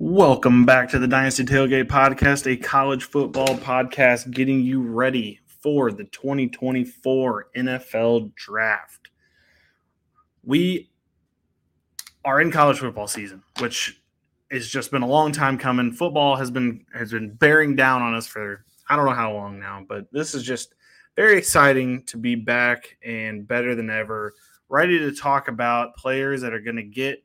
Welcome 0.00 0.64
back 0.64 0.90
to 0.90 1.00
the 1.00 1.08
Dynasty 1.08 1.44
Tailgate 1.44 1.88
Podcast, 1.88 2.48
a 2.48 2.56
college 2.56 3.02
football 3.02 3.56
podcast 3.56 4.30
getting 4.30 4.60
you 4.60 4.80
ready 4.80 5.40
for 5.44 5.90
the 5.90 6.04
2024 6.04 7.48
NFL 7.56 8.32
Draft. 8.36 9.08
We 10.44 10.88
are 12.24 12.40
in 12.40 12.52
college 12.52 12.78
football 12.78 13.08
season, 13.08 13.42
which 13.58 14.00
has 14.52 14.68
just 14.68 14.92
been 14.92 15.02
a 15.02 15.08
long 15.08 15.32
time 15.32 15.58
coming. 15.58 15.90
Football 15.90 16.36
has 16.36 16.52
been 16.52 16.86
has 16.94 17.10
been 17.10 17.34
bearing 17.34 17.74
down 17.74 18.00
on 18.00 18.14
us 18.14 18.28
for 18.28 18.64
I 18.88 18.94
don't 18.94 19.06
know 19.06 19.14
how 19.14 19.32
long 19.32 19.58
now, 19.58 19.84
but 19.88 20.06
this 20.12 20.32
is 20.32 20.44
just 20.44 20.76
very 21.16 21.36
exciting 21.36 22.04
to 22.04 22.18
be 22.18 22.36
back 22.36 22.96
and 23.04 23.48
better 23.48 23.74
than 23.74 23.90
ever, 23.90 24.34
ready 24.68 25.00
to 25.00 25.12
talk 25.12 25.48
about 25.48 25.96
players 25.96 26.40
that 26.42 26.54
are 26.54 26.60
going 26.60 26.76
to 26.76 26.84
get 26.84 27.24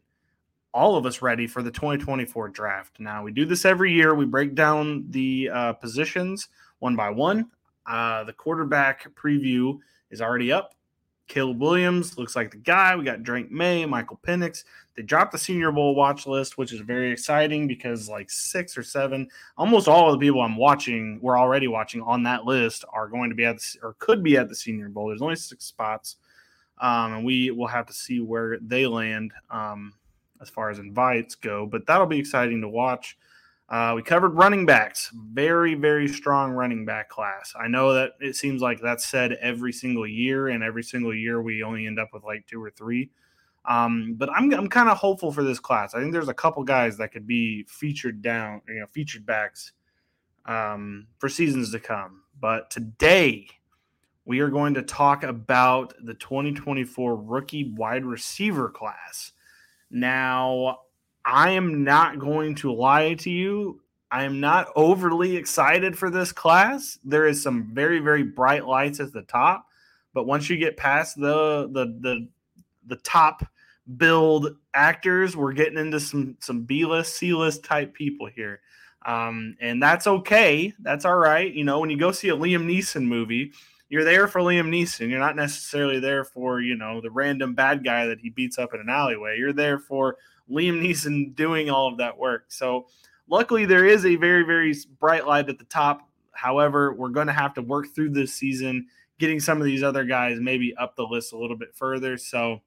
all 0.74 0.96
of 0.96 1.06
us 1.06 1.22
ready 1.22 1.48
for 1.48 1.62
the 1.62 1.72
2024 1.72 2.50
draft. 2.50 3.00
Now, 3.00 3.24
we 3.24 3.32
do 3.32 3.46
this 3.46 3.66
every 3.66 3.94
year. 3.94 4.16
We 4.16 4.26
break 4.26 4.56
down 4.56 5.06
the 5.10 5.50
uh, 5.54 5.74
positions 5.74 6.50
one 6.80 6.96
by 6.96 7.10
one. 7.10 7.50
Uh, 7.86 8.24
the 8.24 8.34
quarterback 8.34 9.08
preview 9.16 9.78
is 10.10 10.22
already 10.22 10.52
up. 10.52 10.74
Caleb 11.28 11.62
Williams 11.62 12.18
looks 12.18 12.36
like 12.36 12.52
the 12.52 12.58
guy. 12.58 12.96
We 12.96 13.06
got 13.06 13.24
Drake 13.24 13.50
Maye, 13.50 13.86
Michael 13.86 14.20
Penix. 14.28 14.66
They 14.96 15.04
dropped 15.04 15.32
the 15.32 15.38
Senior 15.38 15.72
Bowl 15.72 15.96
watch 15.96 16.28
list, 16.28 16.58
which 16.58 16.74
is 16.74 16.82
very 16.82 17.12
exciting 17.12 17.68
because 17.68 18.10
like 18.10 18.30
six 18.30 18.78
or 18.78 18.84
seven, 18.84 19.30
almost 19.58 19.88
all 19.88 20.14
of 20.14 20.20
the 20.20 20.26
people 20.26 20.42
I'm 20.42 20.58
watching, 20.58 21.20
we're 21.22 21.40
already 21.40 21.68
watching 21.68 22.02
on 22.02 22.24
that 22.24 22.46
list, 22.46 22.84
are 22.92 23.08
going 23.08 23.30
to 23.30 23.36
be 23.36 23.46
at 23.46 23.58
the, 23.58 23.80
or 23.82 23.96
could 24.00 24.22
be 24.22 24.38
at 24.38 24.50
the 24.50 24.56
Senior 24.56 24.90
Bowl. 24.90 25.08
There's 25.08 25.22
only 25.22 25.36
six 25.36 25.66
spots, 25.66 26.18
um, 26.82 27.14
and 27.14 27.26
we 27.26 27.52
will 27.52 27.68
have 27.68 27.86
to 27.88 27.94
see 27.94 28.20
where 28.20 28.60
they 28.60 28.86
land. 28.86 29.32
Um, 29.50 29.94
as 30.44 30.50
far 30.50 30.70
as 30.70 30.78
invites 30.78 31.34
go, 31.34 31.66
but 31.66 31.88
that'll 31.88 32.06
be 32.06 32.20
exciting 32.20 32.62
to 32.62 32.70
watch. 32.70 33.18
Uh, 33.70 33.94
we 33.96 34.04
covered 34.04 34.36
running 34.36 34.66
backs, 34.68 35.10
very, 35.16 35.74
very 35.74 36.08
strong 36.08 36.52
running 36.52 36.86
back 36.86 37.10
class. 37.10 37.54
I 37.60 37.68
know 37.68 37.94
that 37.94 38.12
it 38.20 38.36
seems 38.36 38.62
like 38.62 38.80
that's 38.80 39.06
said 39.06 39.34
every 39.42 39.74
single 39.74 40.06
year, 40.06 40.50
and 40.50 40.64
every 40.64 40.84
single 40.84 41.14
year 41.16 41.42
we 41.42 41.64
only 41.64 41.88
end 41.88 41.98
up 41.98 42.10
with 42.14 42.24
like 42.24 42.46
two 42.46 42.62
or 42.62 42.70
three. 42.70 43.10
Um, 43.66 44.16
but 44.18 44.30
I'm, 44.30 44.54
I'm 44.54 44.68
kind 44.68 44.90
of 44.90 44.98
hopeful 44.98 45.32
for 45.32 45.44
this 45.44 45.60
class. 45.60 45.96
I 45.96 46.02
think 46.02 46.12
there's 46.12 46.28
a 46.28 46.34
couple 46.34 46.64
guys 46.64 46.98
that 46.98 47.14
could 47.14 47.26
be 47.26 47.64
featured 47.64 48.22
down, 48.22 48.62
you 48.68 48.82
know, 48.82 48.88
featured 48.88 49.26
backs 49.26 49.72
um, 50.46 51.08
for 51.18 51.30
seasons 51.30 51.72
to 51.72 51.80
come. 51.80 52.24
But 52.40 52.70
today, 52.70 53.48
we 54.26 54.40
are 54.40 54.50
going 54.50 54.74
to 54.76 54.82
talk 54.82 55.24
about 55.24 55.94
the 56.04 56.14
2024 56.14 57.16
rookie 57.16 57.74
wide 57.76 58.06
receiver 58.06 58.70
class. 58.70 59.33
Now, 59.94 60.80
I 61.24 61.52
am 61.52 61.84
not 61.84 62.18
going 62.20 62.56
to 62.56 62.74
lie 62.74 63.14
to 63.14 63.30
you. 63.30 63.80
I 64.12 64.24
am 64.24 64.40
not 64.40 64.68
overly 64.76 65.38
excited 65.38 65.98
for 65.98 66.10
this 66.10 66.32
class. 66.32 66.98
There 67.04 67.28
is 67.28 67.42
some 67.42 67.72
very, 67.74 68.00
very 68.00 68.24
bright 68.24 68.66
lights 68.66 69.00
at 69.00 69.14
the 69.14 69.22
top, 69.22 69.66
but 70.14 70.26
once 70.26 70.50
you 70.50 70.58
get 70.58 70.78
past 70.78 71.16
the 71.16 71.70
the 71.72 71.86
the 72.02 72.28
the 72.88 72.96
top 72.98 73.46
billed 73.98 74.56
actors, 74.74 75.38
we're 75.38 75.54
getting 75.54 75.78
into 75.78 76.00
some 76.00 76.38
some 76.40 76.64
B 76.64 76.86
list, 76.86 77.16
C 77.16 77.34
list 77.34 77.64
type 77.64 77.94
people 77.94 78.28
here. 78.28 78.62
Um, 79.06 79.56
and 79.62 79.82
that's 79.82 80.08
okay. 80.08 80.74
That's 80.80 81.06
all 81.06 81.18
right. 81.18 81.52
You 81.52 81.66
know, 81.66 81.80
when 81.80 81.90
you 81.90 81.98
go 81.98 82.12
see 82.12 82.30
a 82.30 82.36
Liam 82.36 82.66
Neeson 82.66 83.04
movie, 83.04 83.52
you're 83.94 84.04
there 84.04 84.28
for 84.28 84.42
Liam 84.42 84.70
Neeson. 84.70 85.12
You're 85.12 85.20
not 85.20 85.36
necessarily 85.36 86.00
there 86.00 86.24
for, 86.24 86.60
you 86.60 86.76
know, 86.76 87.00
the 87.00 87.12
random 87.12 87.54
bad 87.54 87.86
guy 87.86 88.08
that 88.08 88.20
he 88.20 88.32
beats 88.32 88.58
up 88.58 88.74
in 88.74 88.80
an 88.80 88.90
alleyway. 88.90 89.38
You're 89.38 89.54
there 89.54 89.78
for 89.78 90.18
Liam 90.50 90.82
Neeson 90.82 91.36
doing 91.36 91.70
all 91.70 91.90
of 91.90 92.00
that 92.00 92.18
work. 92.18 92.46
So, 92.48 92.88
luckily, 93.28 93.68
there 93.68 93.86
is 93.86 94.04
a 94.08 94.16
very, 94.16 94.42
very 94.46 94.74
bright 95.00 95.28
light 95.28 95.48
at 95.48 95.60
the 95.60 95.66
top. 95.66 96.10
However, 96.32 96.92
we're 96.92 97.10
going 97.10 97.28
to 97.28 97.34
have 97.34 97.54
to 97.54 97.62
work 97.62 97.86
through 97.94 98.10
this 98.10 98.34
season, 98.34 98.88
getting 99.20 99.40
some 99.40 99.60
of 99.60 99.66
these 99.66 99.84
other 99.84 100.06
guys 100.06 100.40
maybe 100.40 100.76
up 100.76 100.96
the 100.96 101.04
list 101.04 101.32
a 101.32 101.38
little 101.38 101.56
bit 101.56 101.76
further. 101.76 102.18
So, 102.18 102.62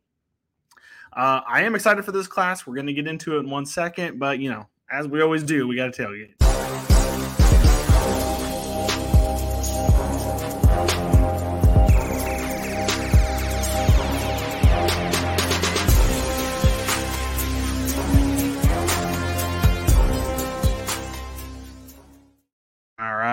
uh, 1.12 1.40
I 1.44 1.62
am 1.62 1.74
excited 1.74 2.04
for 2.04 2.12
this 2.12 2.28
class. 2.28 2.68
We're 2.68 2.76
going 2.76 2.86
to 2.86 2.92
get 2.92 3.08
into 3.08 3.36
it 3.36 3.40
in 3.40 3.50
one 3.50 3.66
second, 3.66 4.20
but 4.20 4.38
you 4.38 4.48
know, 4.48 4.68
as 4.92 5.08
we 5.08 5.20
always 5.22 5.42
do, 5.42 5.66
we 5.66 5.74
got 5.74 5.92
to 5.92 6.02
tailgate. 6.04 6.45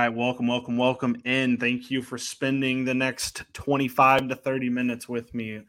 Right, 0.03 0.13
welcome, 0.13 0.47
welcome, 0.47 0.75
welcome 0.75 1.15
in. 1.23 1.55
Thank 1.57 1.89
you 1.89 2.01
for 2.01 2.17
spending 2.17 2.83
the 2.83 2.93
next 2.93 3.43
25 3.53 4.27
to 4.27 4.35
30 4.35 4.69
minutes 4.69 5.07
with 5.07 5.33
me, 5.33 5.61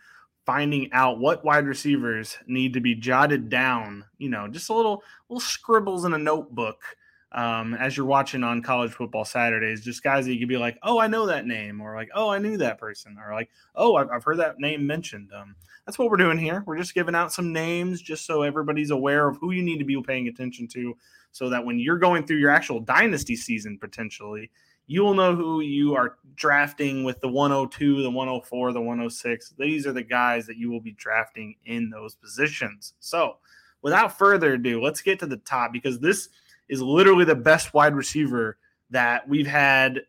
finding 0.44 0.92
out 0.92 1.20
what 1.20 1.44
wide 1.44 1.66
receivers 1.66 2.36
need 2.48 2.72
to 2.72 2.80
be 2.80 2.96
jotted 2.96 3.48
down. 3.48 4.04
You 4.18 4.30
know, 4.30 4.48
just 4.48 4.70
a 4.70 4.74
little 4.74 5.04
little 5.28 5.38
scribbles 5.38 6.04
in 6.04 6.14
a 6.14 6.18
notebook 6.18 6.82
um, 7.34 7.74
as 7.74 7.96
you're 7.96 8.06
watching 8.06 8.44
on 8.44 8.62
college 8.62 8.92
football 8.92 9.24
Saturdays. 9.24 9.84
Just 9.84 10.02
guys 10.02 10.24
that 10.24 10.32
you 10.32 10.38
could 10.38 10.48
be 10.48 10.56
like, 10.56 10.78
oh, 10.82 11.00
I 11.00 11.08
know 11.08 11.26
that 11.26 11.46
name, 11.46 11.80
or 11.80 11.94
like, 11.94 12.10
oh, 12.14 12.30
I 12.30 12.38
knew 12.38 12.56
that 12.58 12.78
person, 12.78 13.18
or 13.18 13.34
like, 13.34 13.50
oh, 13.74 13.96
I've, 13.96 14.08
I've 14.10 14.24
heard 14.24 14.38
that 14.38 14.60
name 14.60 14.86
mentioned. 14.86 15.30
Um, 15.34 15.56
that's 15.84 15.98
what 15.98 16.10
we're 16.10 16.16
doing 16.16 16.38
here. 16.38 16.62
We're 16.64 16.78
just 16.78 16.94
giving 16.94 17.14
out 17.14 17.32
some 17.32 17.52
names 17.52 18.00
just 18.00 18.24
so 18.24 18.42
everybody's 18.42 18.90
aware 18.90 19.28
of 19.28 19.36
who 19.38 19.50
you 19.50 19.62
need 19.62 19.78
to 19.78 19.84
be 19.84 20.00
paying 20.00 20.28
attention 20.28 20.68
to 20.68 20.96
so 21.32 21.50
that 21.50 21.64
when 21.64 21.78
you're 21.78 21.98
going 21.98 22.24
through 22.24 22.38
your 22.38 22.50
actual 22.50 22.80
dynasty 22.80 23.34
season 23.34 23.78
potentially, 23.78 24.50
you 24.86 25.02
will 25.02 25.14
know 25.14 25.34
who 25.34 25.60
you 25.60 25.94
are 25.96 26.16
drafting 26.36 27.04
with 27.04 27.20
the 27.20 27.28
102, 27.28 28.02
the 28.02 28.10
104, 28.10 28.72
the 28.72 28.80
106. 28.80 29.54
These 29.58 29.86
are 29.86 29.92
the 29.92 30.02
guys 30.02 30.46
that 30.46 30.56
you 30.56 30.70
will 30.70 30.80
be 30.80 30.92
drafting 30.92 31.56
in 31.64 31.90
those 31.90 32.14
positions. 32.14 32.94
So, 33.00 33.38
without 33.82 34.16
further 34.16 34.54
ado, 34.54 34.80
let's 34.80 35.02
get 35.02 35.18
to 35.18 35.26
the 35.26 35.38
top 35.38 35.72
because 35.72 35.98
this 35.98 36.28
is 36.68 36.80
literally 36.80 37.24
the 37.24 37.34
best 37.34 37.74
wide 37.74 37.94
receiver 37.94 38.58
that 38.90 39.28
we've 39.28 39.46
had, 39.46 40.02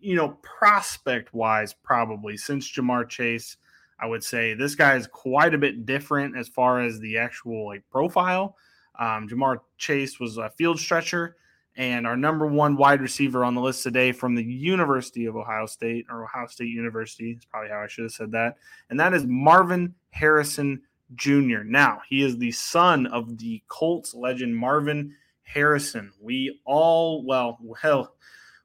you 0.00 0.16
know, 0.16 0.38
prospect 0.42 1.34
wise, 1.34 1.74
probably 1.74 2.36
since 2.36 2.70
Ja'Marr 2.70 3.08
Chase. 3.08 3.56
I 3.98 4.06
would 4.06 4.22
say 4.22 4.54
this 4.54 4.74
guy 4.74 4.96
is 4.96 5.06
quite 5.06 5.54
a 5.54 5.58
bit 5.58 5.86
different 5.86 6.36
as 6.36 6.48
far 6.48 6.82
as 6.82 7.00
the 7.00 7.16
actual 7.16 7.66
like 7.66 7.82
profile. 7.90 8.56
Um, 8.98 9.28
Ja'Marr 9.28 9.60
Chase 9.78 10.20
was 10.20 10.36
a 10.36 10.50
field 10.50 10.78
stretcher 10.78 11.36
and 11.76 12.06
our 12.06 12.16
number 12.16 12.46
one 12.46 12.76
wide 12.76 13.02
receiver 13.02 13.44
on 13.44 13.54
the 13.54 13.60
list 13.60 13.82
today 13.82 14.10
from 14.12 14.34
the 14.34 14.42
University 14.42 15.26
of 15.26 15.36
Ohio 15.36 15.66
State 15.66 16.06
or 16.08 16.24
Ohio 16.24 16.46
State 16.46 16.68
University 16.68 17.32
is 17.32 17.44
probably 17.44 17.70
how 17.70 17.80
I 17.80 17.86
should 17.86 18.04
have 18.04 18.12
said 18.12 18.32
that. 18.32 18.56
And 18.88 18.98
that 18.98 19.12
is 19.12 19.26
Marvin 19.26 19.94
Harrison 20.10 20.80
Jr. 21.14 21.62
Now, 21.64 22.00
he 22.08 22.22
is 22.22 22.38
the 22.38 22.50
son 22.52 23.06
of 23.06 23.36
the 23.38 23.62
Colts 23.68 24.14
legend 24.14 24.56
Marvin 24.56 25.14
Harrison. 25.46 26.12
We 26.20 26.60
all, 26.64 27.24
well, 27.24 27.58
well, 27.62 28.12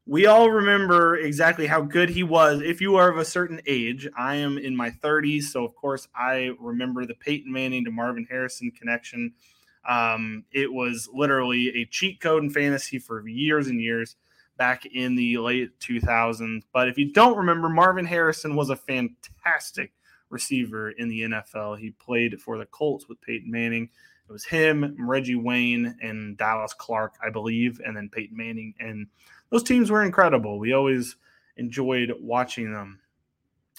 we 0.06 0.26
all 0.26 0.50
remember 0.50 1.18
exactly 1.18 1.68
how 1.68 1.82
good 1.82 2.10
he 2.10 2.24
was. 2.24 2.62
If 2.62 2.82
you 2.82 2.96
are 2.96 3.10
of 3.10 3.18
a 3.18 3.26
certain 3.26 3.62
age, 3.68 4.08
I 4.18 4.36
am 4.36 4.58
in 4.58 4.76
my 4.76 4.90
30s, 4.90 5.44
so 5.44 5.64
of 5.64 5.76
course 5.76 6.08
I 6.16 6.52
remember 6.60 7.06
the 7.06 7.14
Peyton 7.14 7.52
Manning 7.52 7.86
to 7.86 7.92
Marvin 7.92 8.28
Harrison 8.30 8.72
connection. 8.72 9.32
Um, 9.88 10.44
it 10.52 10.72
was 10.72 11.08
literally 11.14 11.70
a 11.82 11.86
cheat 11.86 12.20
code 12.20 12.44
in 12.44 12.50
fantasy 12.50 13.00
for 13.00 13.28
years 13.28 13.68
and 13.68 13.80
years 13.80 14.16
back 14.58 14.86
in 14.86 15.16
the 15.16 15.38
late 15.38 15.80
2000s. 15.80 16.64
But 16.74 16.88
if 16.88 16.98
you 16.98 17.14
don't 17.14 17.38
remember, 17.38 17.70
Marvin 17.70 18.06
Harrison 18.06 18.56
was 18.56 18.70
a 18.70 18.76
fantastic 18.76 19.94
receiver 20.30 20.92
in 20.92 21.10
the 21.10 21.22
NFL. 21.22 21.78
He 21.78 21.92
played 21.92 22.42
for 22.42 22.58
the 22.58 22.66
Colts 22.66 23.08
with 23.08 23.22
Peyton 23.22 23.52
Manning. 23.52 23.90
It 24.32 24.34
was 24.34 24.46
him, 24.46 24.96
Reggie 24.98 25.36
Wayne, 25.36 25.96
and 26.02 26.38
Dallas 26.38 26.74
Clark, 26.74 27.16
I 27.24 27.30
believe, 27.30 27.82
and 27.86 27.96
then 27.96 28.10
Peyton 28.10 28.38
Manning. 28.38 28.74
And 28.80 29.08
those 29.50 29.64
teams 29.64 29.92
were 29.92 30.04
incredible. 30.04 30.58
We 30.58 30.72
always 30.72 31.18
enjoyed 31.58 32.14
watching 32.20 32.72
them. 32.72 33.00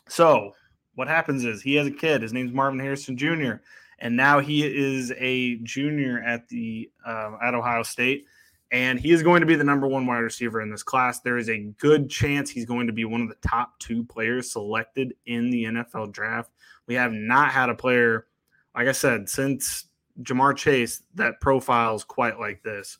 So, 0.08 0.52
what 0.94 1.08
happens 1.08 1.44
is 1.44 1.62
he 1.62 1.76
has 1.76 1.86
a 1.86 1.90
kid. 1.90 2.20
His 2.20 2.34
name's 2.34 2.52
Marvin 2.52 2.78
Harrison 2.78 3.16
Jr 3.16 3.54
and 4.02 4.16
now 4.16 4.40
he 4.40 4.64
is 4.66 5.12
a 5.16 5.56
junior 5.58 6.20
at 6.20 6.48
the 6.48 6.90
uh, 7.06 7.36
at 7.40 7.54
Ohio 7.54 7.84
State, 7.84 8.26
and 8.72 8.98
he 8.98 9.12
is 9.12 9.22
going 9.22 9.40
to 9.40 9.46
be 9.46 9.54
the 9.54 9.64
number 9.64 9.86
one 9.86 10.06
wide 10.06 10.18
receiver 10.18 10.60
in 10.60 10.70
this 10.70 10.82
class. 10.82 11.20
There 11.20 11.38
is 11.38 11.48
a 11.48 11.58
good 11.78 12.10
chance 12.10 12.50
he's 12.50 12.66
going 12.66 12.88
to 12.88 12.92
be 12.92 13.04
one 13.04 13.22
of 13.22 13.28
the 13.28 13.48
top 13.48 13.78
two 13.78 14.02
players 14.04 14.50
selected 14.50 15.14
in 15.26 15.50
the 15.50 15.64
NFL 15.64 16.12
draft. 16.12 16.50
We 16.88 16.94
have 16.94 17.12
not 17.12 17.52
had 17.52 17.70
a 17.70 17.76
player, 17.76 18.26
like 18.74 18.88
I 18.88 18.92
said, 18.92 19.28
since 19.28 19.84
Ja'Marr 20.22 20.56
Chase 20.56 21.02
that 21.14 21.40
profiles 21.40 22.04
quite 22.04 22.38
like 22.38 22.62
this. 22.62 22.98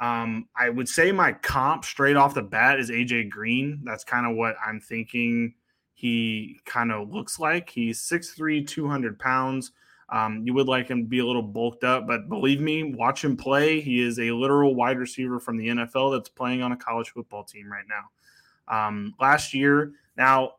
Um, 0.00 0.48
I 0.56 0.68
would 0.68 0.88
say 0.88 1.10
my 1.10 1.32
comp 1.32 1.84
straight 1.84 2.16
off 2.16 2.34
the 2.34 2.42
bat 2.42 2.78
is 2.78 2.90
AJ 2.90 3.30
Green. 3.30 3.80
That's 3.84 4.04
kind 4.04 4.26
of 4.26 4.36
what 4.36 4.56
I'm 4.64 4.80
thinking 4.80 5.54
he 5.94 6.60
kind 6.64 6.92
of 6.92 7.10
looks 7.12 7.40
like. 7.40 7.68
He's 7.68 8.00
6'3, 8.00 8.64
200 8.66 9.18
pounds. 9.18 9.72
Um, 10.10 10.42
you 10.44 10.54
would 10.54 10.68
like 10.68 10.88
him 10.88 11.02
to 11.02 11.08
be 11.08 11.18
a 11.18 11.26
little 11.26 11.42
bulked 11.42 11.84
up, 11.84 12.06
but 12.06 12.28
believe 12.28 12.60
me, 12.60 12.94
watch 12.94 13.24
him 13.24 13.36
play. 13.36 13.80
He 13.80 14.00
is 14.00 14.18
a 14.20 14.30
literal 14.30 14.74
wide 14.74 14.98
receiver 14.98 15.40
from 15.40 15.56
the 15.56 15.68
NFL 15.68 16.16
that's 16.16 16.28
playing 16.28 16.62
on 16.62 16.72
a 16.72 16.76
college 16.76 17.10
football 17.10 17.42
team 17.42 17.70
right 17.70 17.84
now. 17.88 18.86
Um, 18.88 19.14
last 19.20 19.52
year, 19.52 19.92
now 20.16 20.52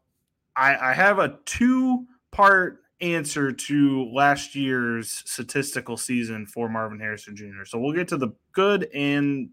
I, 0.55 0.89
I 0.89 0.93
have 0.93 1.19
a 1.19 1.39
two 1.45 2.05
part 2.31 2.83
answer 3.01 3.51
to 3.51 4.09
last 4.11 4.55
year's 4.55 5.23
statistical 5.25 5.97
season 5.97 6.45
for 6.45 6.69
Marvin 6.69 6.99
Harrison 6.99 7.35
Jr. 7.35 7.65
So 7.65 7.79
we'll 7.79 7.93
get 7.93 8.07
to 8.09 8.17
the 8.17 8.29
good 8.51 8.89
and 8.93 9.49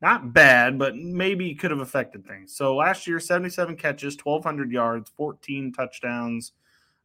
not 0.00 0.32
bad, 0.34 0.78
but 0.78 0.96
maybe 0.96 1.54
could 1.54 1.70
have 1.70 1.80
affected 1.80 2.26
things. 2.26 2.54
So 2.54 2.76
last 2.76 3.06
year, 3.06 3.18
77 3.18 3.76
catches, 3.76 4.18
1,200 4.22 4.70
yards, 4.70 5.10
14 5.16 5.72
touchdowns 5.72 6.52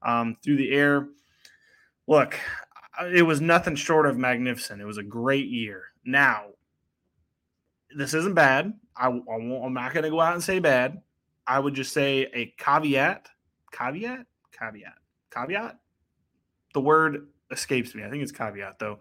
um, 0.01 0.35
through 0.43 0.57
the 0.57 0.71
air. 0.71 1.07
Look, 2.07 2.37
it 3.13 3.21
was 3.21 3.39
nothing 3.39 3.75
short 3.75 4.05
of 4.05 4.17
magnificent. 4.17 4.81
It 4.81 4.85
was 4.85 4.97
a 4.97 5.03
great 5.03 5.47
year. 5.47 5.85
Now, 6.03 6.47
this 7.95 8.13
isn't 8.13 8.35
bad. 8.35 8.73
I, 8.95 9.07
I 9.07 9.35
am 9.35 9.73
not 9.73 9.93
going 9.93 10.03
to 10.03 10.09
go 10.09 10.19
out 10.19 10.33
and 10.33 10.43
say 10.43 10.59
bad. 10.59 11.01
I 11.47 11.59
would 11.59 11.73
just 11.73 11.93
say 11.93 12.27
a 12.33 12.53
caveat, 12.57 13.29
caveat, 13.71 14.25
caveat, 14.51 14.98
caveat. 15.29 15.79
The 16.73 16.81
word 16.81 17.27
escapes 17.51 17.95
me. 17.95 18.03
I 18.03 18.09
think 18.09 18.23
it's 18.23 18.31
caveat 18.31 18.79
though. 18.79 18.99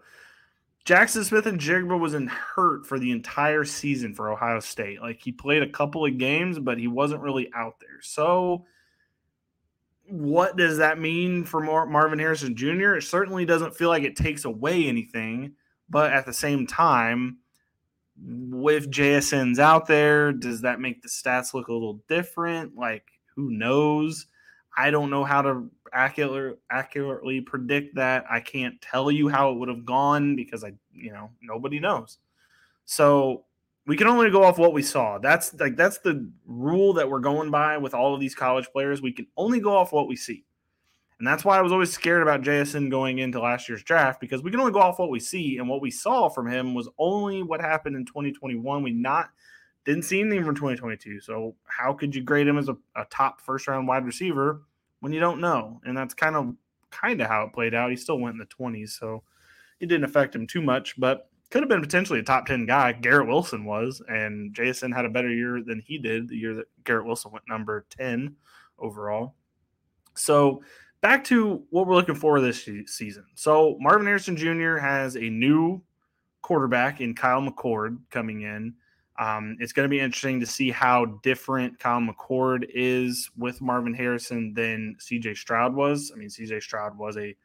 Jackson 0.85 1.23
Smith-Njigba 1.23 1.99
was 1.99 2.13
in 2.13 2.27
hurt 2.27 2.85
for 2.85 2.97
the 2.97 3.11
entire 3.11 3.63
season 3.63 4.15
for 4.15 4.31
Ohio 4.31 4.59
State. 4.59 5.01
Like 5.01 5.21
he 5.21 5.31
played 5.31 5.61
a 5.61 5.69
couple 5.69 6.05
of 6.05 6.17
games, 6.17 6.57
but 6.57 6.79
he 6.79 6.87
wasn't 6.87 7.21
really 7.21 7.51
out 7.53 7.79
there. 7.79 8.01
So, 8.01 8.65
what 10.07 10.57
does 10.57 10.77
that 10.77 10.97
mean 10.97 11.43
for 11.43 11.59
Mar- 11.61 11.85
Marvin 11.85 12.17
Harrison 12.17 12.55
Jr.? 12.55 12.95
It 12.95 13.03
certainly 13.03 13.45
doesn't 13.45 13.75
feel 13.75 13.89
like 13.89 14.03
it 14.03 14.15
takes 14.15 14.45
away 14.45 14.87
anything, 14.87 15.53
but 15.89 16.11
at 16.11 16.25
the 16.25 16.33
same 16.33 16.65
time, 16.65 17.37
with 18.21 18.89
JSN's 18.89 19.59
out 19.59 19.85
there, 19.85 20.31
does 20.31 20.61
that 20.61 20.79
make 20.79 21.01
the 21.01 21.07
stats 21.07 21.53
look 21.53 21.67
a 21.67 21.73
little 21.73 22.01
different? 22.07 22.75
Like, 22.75 23.05
who 23.35 23.51
knows? 23.51 24.25
I 24.75 24.91
don't 24.91 25.09
know 25.09 25.23
how 25.23 25.41
to 25.41 25.69
accurately 25.93 26.57
accurately 26.69 27.41
predict 27.41 27.95
that. 27.95 28.25
I 28.29 28.39
can't 28.39 28.79
tell 28.81 29.11
you 29.11 29.29
how 29.29 29.51
it 29.51 29.57
would 29.57 29.69
have 29.69 29.85
gone 29.85 30.35
because 30.35 30.63
I, 30.63 30.73
you 30.93 31.11
know, 31.11 31.29
nobody 31.41 31.79
knows. 31.79 32.17
So 32.85 33.45
we 33.85 33.97
can 33.97 34.07
only 34.07 34.29
go 34.29 34.43
off 34.43 34.57
what 34.57 34.73
we 34.73 34.83
saw. 34.83 35.17
That's 35.17 35.53
like 35.59 35.75
that's 35.75 35.99
the 35.99 36.29
rule 36.45 36.93
that 36.93 37.09
we're 37.09 37.19
going 37.19 37.49
by 37.51 37.77
with 37.77 37.93
all 37.93 38.13
of 38.13 38.19
these 38.19 38.35
college 38.35 38.69
players. 38.71 39.01
We 39.01 39.11
can 39.11 39.27
only 39.35 39.59
go 39.59 39.75
off 39.75 39.91
what 39.91 40.07
we 40.07 40.15
see. 40.15 40.45
And 41.17 41.27
that's 41.27 41.43
why 41.43 41.57
I 41.57 41.61
was 41.61 41.73
always 41.73 41.91
scared 41.91 42.21
about 42.21 42.43
JSN 42.43 42.89
going 42.89 43.19
into 43.19 43.41
last 43.41 43.67
year's 43.67 43.83
draft 43.83 44.21
because 44.21 44.41
we 44.41 44.51
can 44.51 44.59
only 44.59 44.71
go 44.71 44.79
off 44.79 44.99
what 44.99 45.09
we 45.09 45.19
see. 45.19 45.57
And 45.57 45.67
what 45.67 45.81
we 45.81 45.91
saw 45.91 46.29
from 46.29 46.47
him 46.47 46.73
was 46.73 46.87
only 46.97 47.43
what 47.43 47.59
happened 47.59 47.97
in 47.97 48.05
2021. 48.05 48.83
We 48.83 48.91
not 48.91 49.29
didn't 49.85 50.03
see 50.03 50.21
anything 50.21 50.45
from 50.45 50.55
2022. 50.55 51.19
So 51.19 51.55
how 51.65 51.91
could 51.91 52.15
you 52.15 52.21
grade 52.21 52.47
him 52.47 52.57
as 52.57 52.69
a, 52.69 52.77
a 52.95 53.05
top 53.09 53.41
first 53.41 53.67
round 53.67 53.87
wide 53.87 54.05
receiver 54.05 54.61
when 54.99 55.13
you 55.13 55.19
don't 55.19 55.41
know? 55.41 55.81
And 55.85 55.97
that's 55.97 56.13
kind 56.13 56.35
of 56.35 56.53
kind 56.91 57.21
of 57.21 57.27
how 57.27 57.43
it 57.43 57.53
played 57.53 57.73
out. 57.73 57.91
He 57.91 57.95
still 57.95 58.19
went 58.19 58.33
in 58.33 58.39
the 58.39 58.45
20s, 58.45 58.89
so 58.89 59.23
it 59.79 59.87
didn't 59.87 60.05
affect 60.05 60.35
him 60.35 60.47
too 60.47 60.61
much, 60.61 60.99
but 60.99 61.29
could 61.49 61.61
have 61.63 61.69
been 61.69 61.81
potentially 61.81 62.19
a 62.19 62.23
top 62.23 62.45
10 62.45 62.65
guy. 62.65 62.91
Garrett 62.93 63.27
Wilson 63.27 63.65
was, 63.65 64.01
and 64.07 64.53
Jason 64.53 64.91
had 64.91 65.05
a 65.05 65.09
better 65.09 65.31
year 65.31 65.63
than 65.63 65.79
he 65.79 65.97
did 65.97 66.29
the 66.29 66.35
year 66.35 66.53
that 66.55 66.67
Garrett 66.83 67.05
Wilson 67.05 67.31
went 67.31 67.47
number 67.47 67.85
10 67.89 68.35
overall. 68.77 69.35
So 70.15 70.61
back 71.01 71.23
to 71.25 71.63
what 71.69 71.87
we're 71.87 71.95
looking 71.95 72.15
for 72.15 72.39
this 72.39 72.67
season. 72.85 73.25
So 73.35 73.77
Marvin 73.79 74.05
Harrison 74.05 74.35
Jr. 74.35 74.77
has 74.77 75.15
a 75.15 75.29
new 75.29 75.81
quarterback 76.41 77.01
in 77.01 77.15
Kyle 77.15 77.41
McCord 77.41 77.97
coming 78.11 78.41
in. 78.41 78.75
Um, 79.19 79.57
it's 79.59 79.73
going 79.73 79.83
to 79.83 79.89
be 79.89 79.99
interesting 79.99 80.39
to 80.39 80.45
see 80.45 80.71
how 80.71 81.05
different 81.23 81.77
Kyle 81.77 81.99
McCord 81.99 82.65
is 82.73 83.29
with 83.37 83.59
Marvin 83.59 83.93
Harrison 83.93 84.53
than 84.53 84.95
CJ 84.99 85.35
Stroud 85.35 85.75
was. 85.75 86.11
I 86.13 86.17
mean, 86.17 86.29
CJ 86.29 86.63
Stroud 86.63 86.97
was 86.97 87.17
a 87.17 87.35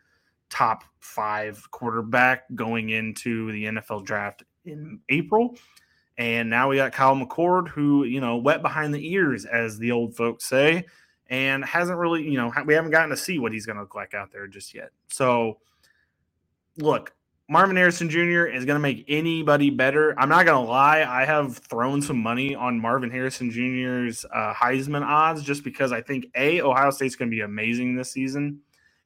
top 0.51 0.85
five 1.01 1.69
quarterback 1.73 2.45
going 2.55 2.91
into 2.91 3.51
the 3.51 3.65
NFL 3.65 4.05
draft 4.05 4.45
in 4.65 5.01
April. 5.09 5.57
And 6.17 6.49
now 6.49 6.71
we 6.71 6.77
got 6.77 6.93
Kyle 6.93 7.17
McCord, 7.17 7.67
who, 7.69 8.05
you 8.05 8.21
know, 8.21 8.37
wet 8.37 8.63
behind 8.63 8.95
the 8.95 9.13
ears, 9.13 9.45
as 9.45 9.77
the 9.77 9.91
old 9.91 10.15
folks 10.15 10.45
say 10.45 10.85
and 11.29 11.65
hasn't 11.65 11.99
really, 11.99 12.23
you 12.23 12.37
know, 12.37 12.53
we 12.67 12.75
haven't 12.75 12.91
gotten 12.91 13.11
to 13.11 13.17
see 13.17 13.39
what 13.39 13.53
he's 13.53 13.67
going 13.67 13.77
to 13.77 13.83
look 13.83 13.95
like 13.95 14.15
out 14.15 14.31
there 14.31 14.47
just 14.47 14.75
yet. 14.75 14.91
So, 15.09 15.59
look, 16.77 17.15
Marvin 17.49 17.77
Harrison 17.77 18.09
Jr. 18.09 18.47
is 18.47 18.65
going 18.65 18.77
to 18.77 18.81
make 18.81 19.05
anybody 19.07 19.69
better. 19.69 20.19
I'm 20.19 20.31
not 20.31 20.47
going 20.47 20.65
to 20.65 20.71
lie. 20.71 21.05
I 21.05 21.27
have 21.27 21.59
thrown 21.59 22.01
some 22.01 22.19
money 22.19 22.55
on 22.55 22.81
Marvin 22.81 23.11
Harrison 23.11 23.51
Jr.'s 23.51 24.25
uh, 24.33 24.55
Heisman 24.55 25.05
odds 25.05 25.43
just 25.43 25.63
because 25.63 25.93
I 25.93 26.01
think 26.01 26.27
A, 26.37 26.63
Ohio 26.63 26.91
State's 26.91 27.17
going 27.17 27.31
to 27.31 27.35
be 27.35 27.43
amazing 27.43 27.95
this 27.95 28.11
season. 28.11 28.61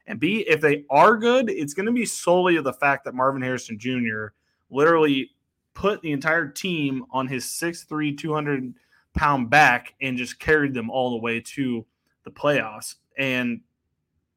And 0.06 0.20
B, 0.20 0.44
if 0.48 0.60
they 0.60 0.84
are 0.88 1.16
good, 1.16 1.50
it's 1.50 1.74
going 1.74 1.86
to 1.86 1.92
be 1.92 2.06
solely 2.06 2.56
of 2.56 2.64
the 2.64 2.72
fact 2.72 3.04
that 3.04 3.14
Marvin 3.14 3.42
Harrison 3.42 3.76
Jr. 3.76 4.28
literally 4.70 5.32
put 5.74 6.00
the 6.00 6.12
entire 6.12 6.46
team 6.46 7.04
on 7.10 7.26
his 7.26 7.44
6'3, 7.44 8.16
200 8.16 8.72
pound 9.14 9.50
back 9.50 9.94
and 10.00 10.16
just 10.16 10.38
carried 10.38 10.74
them 10.74 10.90
all 10.90 11.10
the 11.10 11.18
way 11.18 11.40
to 11.40 11.84
the 12.22 12.30
playoffs. 12.30 12.94
And 13.18 13.62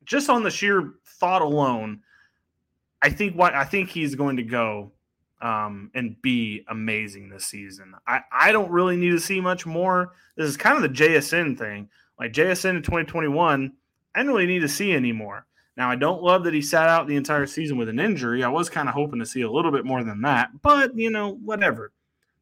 just 0.05 0.27
on 0.27 0.41
the 0.41 0.49
sheer 0.49 0.93
thought 1.05 1.43
alone, 1.43 2.01
I 3.01 3.09
think 3.09 3.35
what 3.35 3.53
I 3.53 3.63
think 3.63 3.89
he's 3.89 4.15
going 4.15 4.37
to 4.37 4.43
go 4.43 4.91
um, 5.41 5.89
and 5.95 6.21
be 6.21 6.63
amazing 6.67 7.29
this 7.29 7.45
season. 7.45 7.93
I, 8.07 8.21
I 8.31 8.51
don't 8.51 8.71
really 8.71 8.95
need 8.95 9.11
to 9.11 9.19
see 9.19 9.41
much 9.41 9.65
more. 9.65 10.13
This 10.35 10.47
is 10.47 10.57
kind 10.57 10.75
of 10.75 10.83
the 10.83 11.03
JSN 11.03 11.57
thing. 11.57 11.89
Like 12.19 12.33
JSN 12.33 12.77
in 12.77 12.83
2021, 12.83 13.73
I 14.13 14.23
don't 14.23 14.27
really 14.27 14.45
need 14.45 14.59
to 14.59 14.69
see 14.69 14.93
anymore. 14.93 15.47
Now, 15.77 15.89
I 15.89 15.95
don't 15.95 16.21
love 16.21 16.43
that 16.43 16.53
he 16.53 16.61
sat 16.61 16.89
out 16.89 17.07
the 17.07 17.15
entire 17.15 17.47
season 17.47 17.77
with 17.77 17.89
an 17.89 17.99
injury. 17.99 18.43
I 18.43 18.49
was 18.49 18.69
kind 18.69 18.87
of 18.87 18.93
hoping 18.93 19.19
to 19.19 19.25
see 19.25 19.41
a 19.41 19.49
little 19.49 19.71
bit 19.71 19.85
more 19.85 20.03
than 20.03 20.21
that, 20.21 20.49
but 20.61 20.95
you 20.95 21.09
know, 21.09 21.33
whatever. 21.43 21.91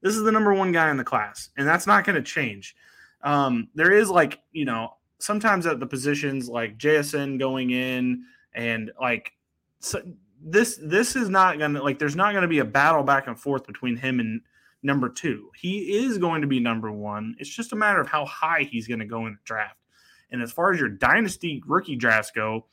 This 0.02 0.16
is 0.16 0.24
the 0.24 0.32
number 0.32 0.54
one 0.54 0.72
guy 0.72 0.90
in 0.90 0.98
the 0.98 1.04
class, 1.04 1.50
and 1.58 1.68
that's 1.68 1.86
not 1.86 2.06
going 2.06 2.16
to 2.16 2.22
change. 2.22 2.76
Um, 3.22 3.68
there 3.76 3.92
is 3.92 4.10
like, 4.10 4.40
you 4.52 4.66
know, 4.66 4.96
sometimes 5.20 5.66
at 5.66 5.80
the 5.80 5.86
positions 5.86 6.48
like 6.50 6.78
JSN 6.78 7.38
going 7.38 7.72
in 7.72 8.24
and 8.54 8.92
like 9.00 9.34
so 9.80 10.02
this 10.42 10.80
this 10.82 11.16
is 11.16 11.30
not 11.30 11.60
gonna 11.60 11.82
like 11.82 12.00
there's 12.00 12.16
not 12.16 12.34
gonna 12.34 12.48
be 12.48 12.60
a 12.60 12.66
battle 12.66 13.04
back 13.04 13.28
and 13.28 13.40
forth 13.40 13.66
between 13.68 13.96
him 13.96 14.20
and 14.20 14.42
number 14.81 15.10
two. 15.10 15.50
He 15.56 15.98
is 15.98 16.18
going 16.18 16.42
to 16.42 16.48
be 16.48 16.60
number 16.60 16.92
one. 16.92 17.36
It's 17.40 17.50
just 17.50 17.74
a 17.74 17.76
matter 17.76 18.00
of 18.00 18.08
how 18.08 18.26
high 18.26 18.68
he's 18.69 18.88
gonna 18.88 19.06
go 19.06 19.26
in 19.26 19.34
the 19.34 19.40
draft. 19.44 19.78
And 20.31 20.42
as 20.42 20.52
far 20.52 20.72
as 20.72 20.80
your 20.80 20.90
dynasty 20.90 21.62
rookie 21.66 21.96
drafts 21.96 22.31
go, 22.31 22.66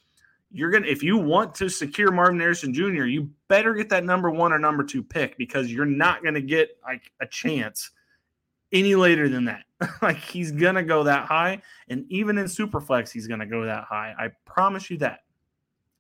you're 0.51 0.71
gonna 0.71 0.87
if 0.87 1.03
you 1.03 1.17
want 1.17 1.55
to 1.57 1.69
secure 1.69 2.13
Marvin 2.13 2.39
Harrison 2.39 2.73
Jr., 2.73 3.05
you 3.05 3.31
better 3.49 3.75
get 3.75 3.89
that 3.89 4.05
number 4.05 4.31
one 4.31 4.53
or 4.53 4.59
number 4.59 4.85
two 4.85 5.03
pick 5.03 5.37
because 5.37 5.73
you're 5.73 5.85
not 5.85 6.23
gonna 6.23 6.41
get 6.41 6.79
like 6.85 7.11
a 7.21 7.27
chance 7.27 7.91
any 8.73 8.95
later 8.95 9.29
than 9.29 9.45
that. 9.47 9.65
like 10.03 10.19
he's 10.19 10.53
gonna 10.53 10.83
go 10.83 11.03
that 11.05 11.27
high, 11.27 11.61
and 11.89 12.07
even 12.09 12.39
in 12.39 12.47
Superflex, 12.47 13.11
he's 13.11 13.27
gonna 13.27 13.47
go 13.47 13.65
that 13.65 13.85
high. 13.85 14.15
I 14.17 14.29
promise 14.45 14.89
you 14.91 14.99
that. 14.99 15.21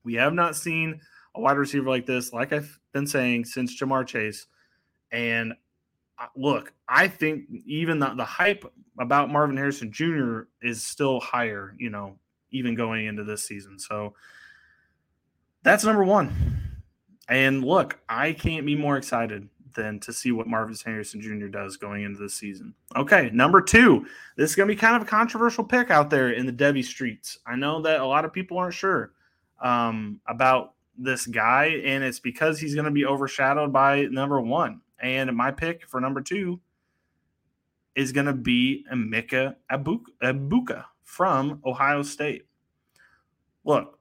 We 0.04 0.14
have 0.14 0.34
not 0.34 0.54
seen 0.54 1.00
a 1.36 1.40
wide 1.40 1.58
receiver 1.58 1.88
like 1.88 2.06
this, 2.06 2.32
like 2.32 2.52
I've 2.52 2.78
been 2.92 3.06
saying 3.06 3.44
since 3.44 3.78
Ja'Marr 3.78 4.06
Chase. 4.06 4.46
And 5.12 5.54
uh, 6.18 6.26
look, 6.34 6.72
I 6.88 7.08
think 7.08 7.44
even 7.66 7.98
the, 7.98 8.14
the 8.14 8.24
hype 8.24 8.64
about 8.98 9.30
Marvin 9.30 9.56
Harrison 9.56 9.92
Jr. 9.92 10.42
is 10.62 10.82
still 10.82 11.20
higher, 11.20 11.74
you 11.78 11.90
know, 11.90 12.16
even 12.50 12.74
going 12.74 13.06
into 13.06 13.24
this 13.24 13.44
season. 13.44 13.78
So 13.78 14.14
that's 15.62 15.84
number 15.84 16.04
one. 16.04 16.32
And 17.28 17.64
look, 17.64 17.98
I 18.08 18.32
can't 18.32 18.64
be 18.64 18.76
more 18.76 18.96
excited 18.96 19.48
than 19.74 20.00
to 20.00 20.12
see 20.12 20.32
what 20.32 20.46
Marvin 20.46 20.76
Harrison 20.82 21.20
Jr. 21.20 21.48
does 21.48 21.76
going 21.76 22.04
into 22.04 22.18
the 22.18 22.30
season. 22.30 22.72
Okay, 22.94 23.30
number 23.34 23.60
two. 23.60 24.06
This 24.36 24.50
is 24.50 24.56
going 24.56 24.68
to 24.68 24.74
be 24.74 24.78
kind 24.78 24.96
of 24.96 25.02
a 25.02 25.10
controversial 25.10 25.64
pick 25.64 25.90
out 25.90 26.08
there 26.08 26.30
in 26.30 26.46
the 26.46 26.52
Debbie 26.52 26.82
streets. 26.82 27.38
I 27.46 27.56
know 27.56 27.82
that 27.82 28.00
a 28.00 28.06
lot 28.06 28.24
of 28.24 28.32
people 28.32 28.56
aren't 28.56 28.74
sure 28.74 29.12
um, 29.60 30.20
about 30.26 30.74
this 30.98 31.26
guy, 31.26 31.66
and 31.84 32.02
it's 32.02 32.20
because 32.20 32.58
he's 32.58 32.74
going 32.74 32.84
to 32.84 32.90
be 32.90 33.04
overshadowed 33.04 33.72
by 33.72 34.02
number 34.04 34.40
one. 34.40 34.80
And 34.98 35.34
my 35.36 35.50
pick 35.50 35.88
for 35.88 36.00
number 36.00 36.20
two 36.20 36.60
is 37.94 38.12
going 38.12 38.26
to 38.26 38.32
be 38.32 38.84
Emeka 38.92 39.56
Egbuka 39.70 40.84
from 41.02 41.60
Ohio 41.64 42.02
State. 42.02 42.46
Look, 43.64 43.98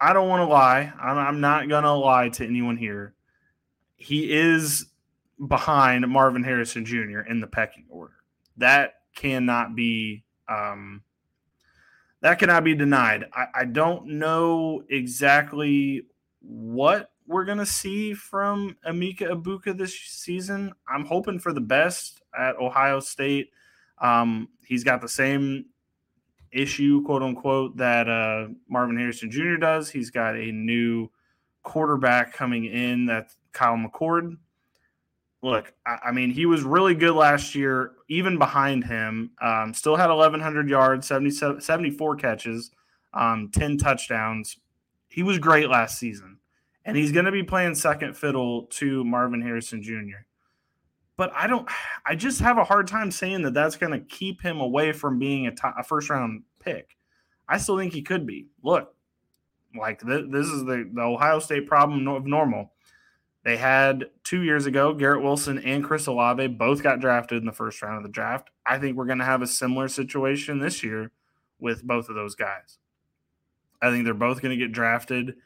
I 0.00 0.12
don't 0.12 0.28
want 0.28 0.40
to 0.40 0.52
lie. 0.52 0.92
I'm, 1.00 1.18
I'm 1.18 1.40
not 1.40 1.68
going 1.68 1.84
to 1.84 1.92
lie 1.92 2.28
to 2.30 2.46
anyone 2.46 2.76
here 2.76 3.14
he 4.02 4.32
is 4.32 4.86
behind 5.46 6.06
Marvin 6.08 6.42
Harrison 6.42 6.84
Jr. 6.84 7.20
in 7.20 7.40
the 7.40 7.46
pecking 7.46 7.86
order. 7.88 8.14
That 8.56 8.94
cannot 9.14 9.76
be 9.76 10.24
um, 10.48 11.02
that 12.22 12.38
cannot 12.38 12.64
be 12.64 12.74
denied. 12.74 13.26
I, 13.34 13.46
I 13.54 13.64
don't 13.64 14.06
know 14.06 14.82
exactly 14.88 16.06
what 16.40 17.10
we're 17.26 17.44
going 17.44 17.58
to 17.58 17.66
see 17.66 18.14
from 18.14 18.76
Emeka 18.86 19.22
Egbuka 19.22 19.76
this 19.76 19.98
season. 19.98 20.72
I'm 20.88 21.04
hoping 21.04 21.38
for 21.38 21.52
the 21.52 21.60
best 21.60 22.22
at 22.36 22.56
Ohio 22.56 23.00
State. 23.00 23.50
Um, 24.00 24.48
he's 24.64 24.84
got 24.84 25.00
the 25.00 25.08
same 25.08 25.66
issue, 26.52 27.02
quote 27.04 27.22
unquote, 27.22 27.76
that 27.76 28.08
uh, 28.08 28.48
Marvin 28.68 28.98
Harrison 28.98 29.30
Jr. 29.30 29.56
does. 29.56 29.90
He's 29.90 30.10
got 30.10 30.36
a 30.36 30.52
new 30.52 31.08
quarterback 31.62 32.32
coming 32.32 32.66
in 32.66 33.06
that's 33.06 33.36
Kyle 33.52 33.76
McCord. 33.76 34.36
Look, 35.42 35.72
I, 35.86 35.98
I 36.06 36.12
mean, 36.12 36.30
he 36.30 36.46
was 36.46 36.62
really 36.62 36.94
good 36.94 37.14
last 37.14 37.54
year, 37.54 37.92
even 38.08 38.38
behind 38.38 38.84
him. 38.84 39.32
Um, 39.40 39.74
still 39.74 39.96
had 39.96 40.08
1,100 40.08 40.68
yards, 40.68 41.06
74 41.06 42.16
catches, 42.16 42.70
um, 43.12 43.50
10 43.52 43.78
touchdowns. 43.78 44.58
He 45.08 45.22
was 45.22 45.38
great 45.38 45.68
last 45.68 45.98
season. 45.98 46.38
And 46.84 46.96
he's 46.96 47.12
going 47.12 47.26
to 47.26 47.32
be 47.32 47.42
playing 47.42 47.74
second 47.74 48.16
fiddle 48.16 48.64
to 48.72 49.04
Marvin 49.04 49.42
Harrison 49.42 49.82
Jr 49.82 50.26
but 51.16 51.32
I 51.34 51.46
don't. 51.46 51.68
I 52.06 52.16
just 52.16 52.40
have 52.40 52.58
a 52.58 52.64
hard 52.64 52.88
time 52.88 53.10
saying 53.10 53.42
that 53.42 53.54
that's 53.54 53.76
going 53.76 53.92
to 53.92 54.00
keep 54.00 54.42
him 54.42 54.60
away 54.60 54.92
from 54.92 55.20
being 55.20 55.46
a, 55.46 55.54
top, 55.54 55.76
a 55.78 55.84
first 55.84 56.10
round 56.10 56.42
pick. 56.58 56.96
I 57.48 57.58
still 57.58 57.78
think 57.78 57.92
he 57.92 58.02
could 58.02 58.26
be. 58.26 58.48
Look, 58.62 58.94
like 59.78 60.00
th- 60.00 60.30
this 60.30 60.46
is 60.46 60.64
the, 60.64 60.90
the 60.92 61.02
Ohio 61.02 61.38
State 61.38 61.68
problem 61.68 62.08
of 62.08 62.26
normal. 62.26 62.71
They 63.44 63.56
had 63.56 64.10
two 64.22 64.42
years 64.42 64.66
ago, 64.66 64.94
Garrett 64.94 65.22
Wilson 65.22 65.58
and 65.58 65.84
Chris 65.84 66.06
Olave 66.06 66.46
both 66.48 66.82
got 66.82 67.00
drafted 67.00 67.38
in 67.38 67.46
the 67.46 67.52
first 67.52 67.82
round 67.82 67.96
of 67.96 68.02
the 68.04 68.08
draft. 68.08 68.50
I 68.64 68.78
think 68.78 68.96
we're 68.96 69.06
going 69.06 69.18
to 69.18 69.24
have 69.24 69.42
a 69.42 69.46
similar 69.46 69.88
situation 69.88 70.60
this 70.60 70.82
year 70.82 71.10
with 71.58 71.82
both 71.82 72.08
of 72.08 72.14
those 72.14 72.34
guys. 72.36 72.78
I 73.80 73.90
think 73.90 74.04
they're 74.04 74.14
both 74.14 74.40
going 74.40 74.56
to 74.56 74.64
get 74.64 74.72
drafted 74.72 75.36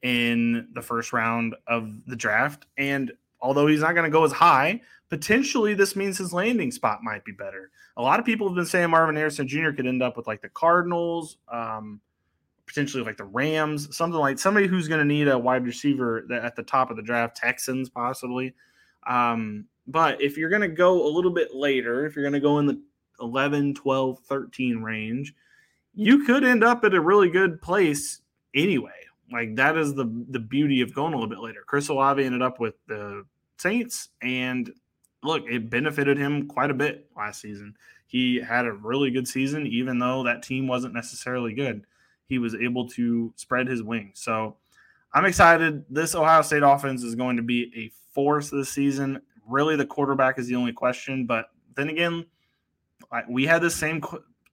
in 0.00 0.68
the 0.72 0.82
first 0.82 1.12
round 1.12 1.54
of 1.66 2.06
the 2.06 2.16
draft. 2.16 2.64
And 2.78 3.12
although 3.40 3.66
he's 3.66 3.80
not 3.80 3.94
going 3.94 4.04
to 4.04 4.10
go 4.10 4.24
as 4.24 4.32
high, 4.32 4.80
potentially 5.10 5.74
this 5.74 5.94
means 5.94 6.16
his 6.16 6.32
landing 6.32 6.70
spot 6.70 7.02
might 7.02 7.24
be 7.24 7.32
better. 7.32 7.70
A 7.98 8.02
lot 8.02 8.18
of 8.18 8.24
people 8.24 8.48
have 8.48 8.56
been 8.56 8.64
saying 8.64 8.90
Marvin 8.90 9.14
Harrison 9.14 9.46
Jr. 9.46 9.72
could 9.72 9.86
end 9.86 10.02
up 10.02 10.16
with 10.16 10.26
like 10.26 10.40
the 10.40 10.48
Cardinals, 10.48 11.36
um, 11.48 12.00
potentially 12.66 13.02
like 13.02 13.16
the 13.16 13.24
Rams, 13.24 13.94
something 13.96 14.18
like 14.18 14.38
somebody 14.38 14.66
who's 14.66 14.88
going 14.88 15.00
to 15.00 15.04
need 15.04 15.28
a 15.28 15.38
wide 15.38 15.64
receiver 15.64 16.26
at 16.32 16.56
the 16.56 16.62
top 16.62 16.90
of 16.90 16.96
the 16.96 17.02
draft, 17.02 17.36
Texans 17.36 17.88
possibly. 17.88 18.54
Um, 19.06 19.66
but 19.86 20.20
if 20.20 20.36
you're 20.36 20.50
going 20.50 20.62
to 20.62 20.68
go 20.68 21.06
a 21.06 21.10
little 21.10 21.32
bit 21.32 21.54
later, 21.54 22.06
if 22.06 22.14
you're 22.14 22.22
going 22.22 22.32
to 22.34 22.40
go 22.40 22.58
in 22.58 22.66
the 22.66 22.80
11, 23.20 23.74
12, 23.74 24.18
13 24.20 24.82
range, 24.82 25.34
you 25.94 26.24
could 26.24 26.44
end 26.44 26.64
up 26.64 26.84
at 26.84 26.94
a 26.94 27.00
really 27.00 27.28
good 27.28 27.60
place 27.60 28.20
anyway. 28.54 28.90
Like 29.30 29.56
that 29.56 29.76
is 29.78 29.94
the 29.94 30.04
the 30.28 30.38
beauty 30.38 30.82
of 30.82 30.94
going 30.94 31.14
a 31.14 31.16
little 31.16 31.30
bit 31.30 31.40
later. 31.40 31.62
Chris 31.66 31.88
Olave 31.88 32.22
ended 32.22 32.42
up 32.42 32.60
with 32.60 32.74
the 32.86 33.24
Saints, 33.56 34.10
and 34.20 34.70
look, 35.22 35.44
it 35.48 35.70
benefited 35.70 36.18
him 36.18 36.48
quite 36.48 36.70
a 36.70 36.74
bit 36.74 37.08
last 37.16 37.40
season. 37.40 37.74
He 38.06 38.40
had 38.40 38.66
a 38.66 38.72
really 38.72 39.10
good 39.10 39.26
season, 39.26 39.66
even 39.66 39.98
though 39.98 40.22
that 40.24 40.42
team 40.42 40.66
wasn't 40.66 40.92
necessarily 40.92 41.54
good. 41.54 41.86
He 42.26 42.38
was 42.38 42.54
able 42.54 42.88
to 42.90 43.32
spread 43.36 43.68
his 43.68 43.82
wings. 43.82 44.20
So 44.20 44.56
I'm 45.12 45.24
excited. 45.24 45.84
This 45.90 46.14
Ohio 46.14 46.42
State 46.42 46.62
offense 46.62 47.02
is 47.02 47.14
going 47.14 47.36
to 47.36 47.42
be 47.42 47.72
a 47.76 47.92
force 48.14 48.50
this 48.50 48.70
season. 48.70 49.20
Really, 49.46 49.76
the 49.76 49.86
quarterback 49.86 50.38
is 50.38 50.46
the 50.46 50.54
only 50.54 50.72
question. 50.72 51.26
But 51.26 51.46
then 51.74 51.88
again, 51.88 52.26
we 53.28 53.44
had 53.44 53.62
the 53.62 53.70
same 53.70 54.02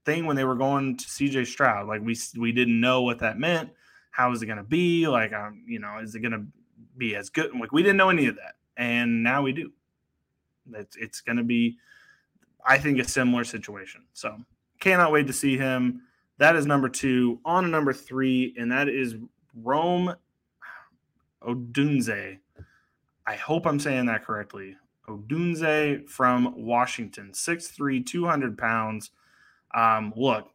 thing 0.05 0.25
when 0.25 0.35
they 0.35 0.43
were 0.43 0.55
going 0.55 0.97
to 0.97 1.05
CJ 1.05 1.47
Stroud. 1.47 1.87
Like 1.87 2.01
we 2.01 2.17
we 2.37 2.51
didn't 2.51 2.79
know 2.79 3.01
what 3.01 3.19
that 3.19 3.37
meant. 3.37 3.69
How 4.11 4.31
is 4.31 4.41
it 4.41 4.47
going 4.47 4.57
to 4.57 4.63
be? 4.63 5.07
Like, 5.07 5.33
um, 5.33 5.63
you 5.65 5.79
know, 5.79 5.99
is 5.99 6.15
it 6.15 6.19
going 6.19 6.31
to 6.31 6.45
be 6.97 7.15
as 7.15 7.29
good? 7.29 7.51
Like 7.57 7.71
we 7.71 7.81
didn't 7.81 7.97
know 7.97 8.09
any 8.09 8.27
of 8.27 8.35
that, 8.35 8.55
and 8.75 9.23
now 9.23 9.41
we 9.41 9.53
do. 9.53 9.71
It's 10.73 10.95
it's 10.97 11.21
going 11.21 11.37
to 11.37 11.43
be, 11.43 11.77
I 12.65 12.77
think, 12.77 12.99
a 12.99 13.07
similar 13.07 13.43
situation. 13.43 14.03
So 14.13 14.37
cannot 14.79 15.11
wait 15.11 15.27
to 15.27 15.33
see 15.33 15.57
him. 15.57 16.01
That 16.39 16.55
is 16.55 16.65
number 16.65 16.87
two. 16.87 17.39
On 17.45 17.69
number 17.69 17.93
three, 17.93 18.55
and 18.57 18.71
that 18.71 18.87
is 18.87 19.15
Rome 19.53 20.15
Odunze. 21.43 22.39
I 23.27 23.35
hope 23.35 23.67
I'm 23.67 23.79
saying 23.79 24.05
that 24.05 24.25
correctly. 24.25 24.75
Odunze 25.07 26.09
from 26.09 26.53
Washington, 26.65 27.31
6'3, 27.33 28.05
200 28.05 28.57
pounds. 28.57 29.11
Um, 29.75 30.13
look, 30.15 30.49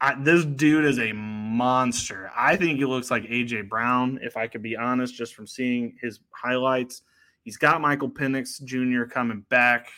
I, 0.00 0.14
this 0.22 0.44
dude 0.44 0.84
is 0.84 1.00
a 1.00 1.12
monster. 1.12 2.30
I 2.36 2.54
think 2.54 2.78
he 2.78 2.84
looks 2.84 3.10
like 3.10 3.24
AJ 3.24 3.68
Brown, 3.68 4.20
if 4.22 4.36
I 4.36 4.46
could 4.46 4.62
be 4.62 4.76
honest, 4.76 5.16
just 5.16 5.34
from 5.34 5.48
seeing 5.48 5.96
his 6.00 6.20
highlights. 6.30 7.02
He's 7.42 7.56
got 7.56 7.80
Michael 7.80 8.10
Penix 8.10 8.62
Jr. 8.62 9.04
coming 9.04 9.44
back. 9.48 9.88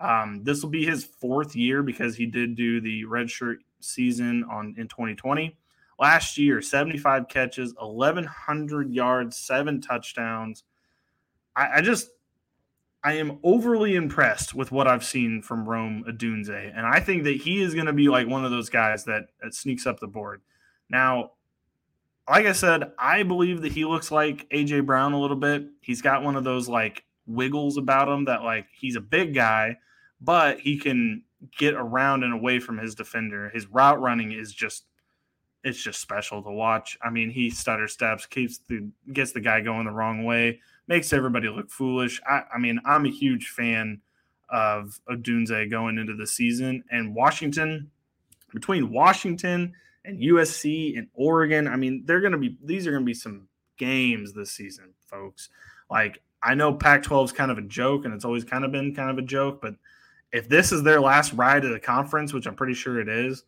Um, 0.00 0.42
this 0.44 0.62
will 0.62 0.70
be 0.70 0.86
his 0.86 1.04
fourth 1.04 1.54
year 1.54 1.82
because 1.82 2.16
he 2.16 2.26
did 2.26 2.56
do 2.56 2.80
the 2.80 3.04
redshirt 3.04 3.58
season 3.84 4.44
on 4.50 4.74
in 4.78 4.88
2020. 4.88 5.56
Last 5.98 6.38
year, 6.38 6.60
75 6.60 7.28
catches, 7.28 7.72
1,100 7.78 8.92
yards, 8.92 9.36
seven 9.36 9.80
touchdowns. 9.80 10.64
I, 11.54 11.78
I 11.78 11.80
just, 11.82 12.10
I 13.04 13.14
am 13.14 13.38
overly 13.44 13.94
impressed 13.94 14.54
with 14.54 14.72
what 14.72 14.88
I've 14.88 15.04
seen 15.04 15.40
from 15.40 15.68
Rome 15.68 16.04
Odunze, 16.08 16.72
and 16.76 16.84
I 16.86 16.98
think 16.98 17.24
that 17.24 17.36
he 17.36 17.62
is 17.62 17.74
going 17.74 17.86
to 17.86 17.92
be 17.92 18.08
like 18.08 18.26
one 18.26 18.44
of 18.44 18.50
those 18.50 18.70
guys 18.70 19.04
that, 19.04 19.26
that 19.42 19.54
sneaks 19.54 19.86
up 19.86 20.00
the 20.00 20.08
board. 20.08 20.42
Now, 20.90 21.32
like 22.28 22.46
I 22.46 22.52
said, 22.52 22.92
I 22.98 23.22
believe 23.22 23.62
that 23.62 23.72
he 23.72 23.84
looks 23.84 24.10
like 24.10 24.48
AJ 24.50 24.86
Brown 24.86 25.12
a 25.12 25.20
little 25.20 25.36
bit. 25.36 25.66
He's 25.80 26.02
got 26.02 26.22
one 26.22 26.36
of 26.36 26.44
those 26.44 26.68
like 26.68 27.04
wiggles 27.26 27.76
about 27.76 28.08
him 28.08 28.24
that 28.24 28.42
like 28.42 28.66
he's 28.72 28.96
a 28.96 29.00
big 29.00 29.34
guy, 29.34 29.78
but 30.20 30.60
he 30.60 30.78
can 30.78 31.22
get 31.56 31.74
around 31.74 32.22
and 32.22 32.32
away 32.32 32.60
from 32.60 32.78
his 32.78 32.94
defender. 32.94 33.50
His 33.50 33.66
route 33.66 34.00
running 34.00 34.32
is 34.32 34.52
just 34.52 34.84
it's 35.62 35.82
just 35.82 36.00
special 36.00 36.42
to 36.42 36.50
watch. 36.50 36.98
I 37.02 37.10
mean, 37.10 37.30
he 37.30 37.50
stutter 37.50 37.88
steps, 37.88 38.26
keeps 38.26 38.58
the 38.68 38.88
gets 39.12 39.32
the 39.32 39.40
guy 39.40 39.60
going 39.60 39.86
the 39.86 39.92
wrong 39.92 40.24
way, 40.24 40.60
makes 40.86 41.12
everybody 41.12 41.48
look 41.48 41.70
foolish. 41.70 42.20
I, 42.28 42.42
I 42.54 42.58
mean, 42.58 42.80
I'm 42.84 43.06
a 43.06 43.10
huge 43.10 43.48
fan 43.48 44.00
of 44.50 45.00
Odunze 45.08 45.70
going 45.70 45.98
into 45.98 46.14
the 46.14 46.26
season 46.26 46.84
and 46.90 47.14
Washington. 47.14 47.90
Between 48.52 48.92
Washington 48.92 49.74
and 50.04 50.20
USC 50.20 50.98
and 50.98 51.08
Oregon. 51.14 51.66
I 51.66 51.76
mean, 51.76 52.04
they're 52.04 52.20
going 52.20 52.32
to 52.32 52.38
be 52.38 52.56
these 52.62 52.86
are 52.86 52.90
going 52.90 53.02
to 53.02 53.06
be 53.06 53.14
some 53.14 53.48
games 53.78 54.32
this 54.32 54.52
season, 54.52 54.94
folks. 55.06 55.48
Like 55.90 56.22
I 56.42 56.54
know 56.54 56.74
Pac-12 56.74 57.24
is 57.24 57.32
kind 57.32 57.50
of 57.50 57.58
a 57.58 57.62
joke, 57.62 58.04
and 58.04 58.12
it's 58.12 58.24
always 58.24 58.44
kind 58.44 58.64
of 58.64 58.72
been 58.72 58.94
kind 58.94 59.10
of 59.10 59.18
a 59.18 59.26
joke, 59.26 59.60
but 59.62 59.74
if 60.34 60.48
this 60.48 60.72
is 60.72 60.82
their 60.82 61.00
last 61.00 61.32
ride 61.32 61.64
of 61.64 61.70
the 61.70 61.78
conference, 61.78 62.32
which 62.32 62.46
I'm 62.46 62.56
pretty 62.56 62.74
sure 62.74 63.00
it 63.00 63.08
is, 63.08 63.44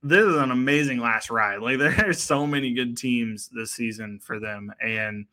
this 0.00 0.24
is 0.24 0.36
an 0.36 0.52
amazing 0.52 1.00
last 1.00 1.28
ride. 1.28 1.60
Like 1.60 1.78
there's 1.96 2.22
so 2.22 2.46
many 2.46 2.72
good 2.72 2.96
teams 2.96 3.50
this 3.52 3.72
season 3.72 4.20
for 4.20 4.38
them, 4.38 4.72
and 4.80 5.26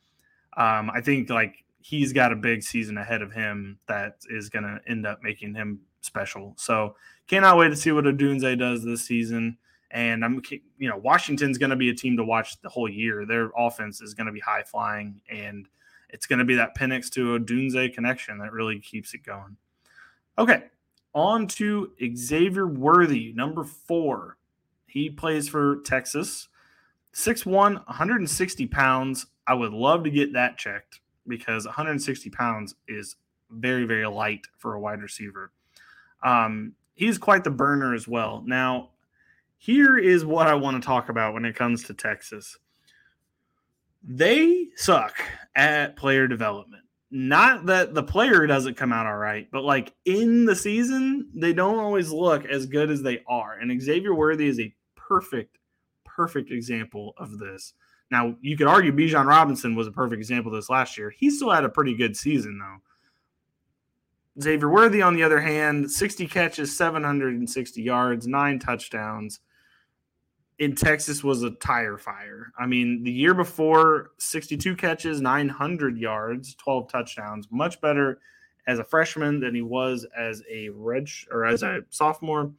um, 0.58 0.90
I 0.90 1.02
think 1.02 1.30
like 1.30 1.64
he's 1.80 2.14
got 2.14 2.34
a 2.34 2.36
big 2.36 2.64
season 2.64 2.98
ahead 2.98 3.22
of 3.22 3.32
him 3.32 3.78
that 3.88 4.18
is 4.30 4.50
going 4.50 4.64
to 4.64 4.80
end 4.90 5.06
up 5.06 5.20
making 5.22 5.54
him 5.54 5.80
special. 6.02 6.56
So 6.58 6.96
cannot 7.28 7.58
wait 7.58 7.70
to 7.70 7.76
see 7.76 7.92
what 7.92 8.06
Odunze 8.06 8.58
does 8.58 8.84
this 8.84 9.06
season. 9.06 9.58
And 9.92 10.26
I'm, 10.26 10.42
you 10.80 10.90
know, 10.90 10.98
Washington's 10.98 11.60
going 11.60 11.70
to 11.70 11.76
be 11.76 11.90
a 11.90 11.96
team 11.96 12.18
to 12.18 12.24
watch 12.26 12.60
the 12.62 12.70
whole 12.70 12.90
year. 12.90 13.26
Their 13.26 13.52
offense 13.56 14.02
is 14.02 14.16
going 14.16 14.28
to 14.28 14.34
be 14.34 14.40
high 14.40 14.64
flying, 14.64 15.22
and 15.30 15.70
it's 16.10 16.26
going 16.26 16.40
to 16.40 16.46
be 16.46 16.56
that 16.56 16.76
Penix 16.76 17.10
to 17.12 17.40
Odunze 17.40 17.94
connection 17.94 18.40
that 18.40 18.52
really 18.52 18.80
keeps 18.80 19.14
it 19.14 19.24
going. 19.24 19.56
Okay, 20.38 20.64
on 21.18 21.48
to 21.48 21.92
Xavier 22.16 22.68
Worthy, 22.68 23.34
number 23.34 23.64
four. 23.64 24.38
He 24.86 25.10
plays 25.10 25.50
for 25.50 25.78
Texas. 25.78 26.48
6'1, 27.14 27.86
160 27.88 28.68
pounds. 28.68 29.26
I 29.48 29.56
would 29.56 29.74
love 29.74 30.04
to 30.04 30.12
get 30.12 30.34
that 30.34 30.58
checked 30.58 31.00
because 31.28 31.66
160 31.66 32.30
pounds 32.30 32.76
is 32.88 33.16
very, 33.50 33.86
very 33.86 34.06
light 34.06 34.46
for 34.58 34.76
a 34.76 34.80
wide 34.80 35.02
receiver. 35.02 35.52
Um, 36.24 36.74
he's 36.94 37.18
quite 37.18 37.44
the 37.44 37.50
burner 37.50 37.96
as 37.96 38.08
well. 38.08 38.44
Now, 38.46 38.90
here 39.58 39.98
is 39.98 40.24
what 40.24 40.48
I 40.48 40.54
want 40.54 40.82
to 40.82 40.86
talk 40.86 41.10
about 41.10 41.34
when 41.34 41.46
it 41.46 41.56
comes 41.56 41.84
to 41.86 41.94
Texas. 41.96 42.58
They 44.04 44.68
suck 44.76 45.16
at 45.56 45.96
player 45.96 46.28
development. 46.28 46.84
Not 47.10 47.66
that 47.68 47.94
the 47.94 48.04
player 48.04 48.46
doesn't 48.48 48.76
come 48.76 48.92
out 48.92 49.06
all 49.06 49.18
right, 49.18 49.48
but 49.52 49.64
like 49.64 49.94
in 50.06 50.46
the 50.46 50.56
season, 50.56 51.30
they 51.34 51.54
don't 51.54 51.80
always 51.80 52.12
look 52.12 52.46
as 52.46 52.66
good 52.66 52.92
as 52.92 53.02
they 53.02 53.24
are. 53.28 53.54
And 53.54 53.82
Xavier 53.82 54.14
Worthy 54.14 54.48
is 54.48 54.60
a 54.60 54.74
perfect, 54.96 55.58
perfect 56.04 56.52
example 56.52 57.14
of 57.18 57.40
this. 57.40 57.74
Now, 58.12 58.36
you 58.42 58.58
could 58.58 58.68
argue 58.68 58.92
Bijan 58.92 59.26
Robinson 59.26 59.76
was 59.76 59.88
a 59.88 59.92
perfect 59.92 60.20
example 60.20 60.52
of 60.52 60.58
this 60.58 60.70
last 60.70 60.98
year. 60.98 61.10
He 61.10 61.30
still 61.30 61.50
had 61.50 61.64
a 61.64 61.70
pretty 61.70 61.96
good 61.96 62.16
season, 62.16 62.60
though. 62.60 64.42
Xavier 64.42 64.70
Worthy, 64.70 65.02
on 65.02 65.16
the 65.16 65.24
other 65.24 65.40
hand, 65.40 65.90
60 65.90 66.28
catches, 66.28 66.76
760 66.76 67.82
yards, 67.82 68.28
nine 68.28 68.60
touchdowns 68.60 69.40
in 70.60 70.76
Texas 70.76 71.24
was 71.24 71.44
a 71.44 71.52
tire 71.52 71.98
fire. 71.98 72.52
I 72.58 72.66
mean, 72.66 73.04
the 73.04 73.12
year 73.12 73.34
before, 73.34 74.12
62 74.18 74.76
catches, 74.76 75.22
900 75.22 75.98
yards, 75.98 76.56
12 76.56 76.90
touchdowns, 76.90 77.48
much 77.52 77.80
better 77.80 78.20
as 78.66 78.80
a 78.80 78.84
freshman 78.84 79.40
than 79.40 79.56
he 79.56 79.62
was 79.62 80.06
as 80.18 80.42
a 80.52 80.70
red 80.70 81.08
or 81.32 81.46
as 81.46 81.64
a 81.64 81.82
sophomore. 81.90 82.52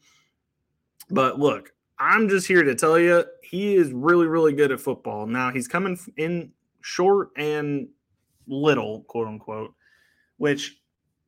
But 1.10 1.38
look, 1.38 1.72
I'm 1.98 2.28
just 2.28 2.46
here 2.46 2.62
to 2.62 2.74
tell 2.74 2.98
you 2.98 3.24
he 3.42 3.74
is 3.74 3.92
really, 3.92 4.26
really 4.26 4.52
good 4.52 4.72
at 4.72 4.80
football. 4.80 5.26
Now 5.26 5.50
he's 5.50 5.68
coming 5.68 5.98
in 6.16 6.52
short 6.80 7.30
and 7.36 7.88
little, 8.46 9.02
quote 9.02 9.26
unquote, 9.26 9.74
which 10.36 10.80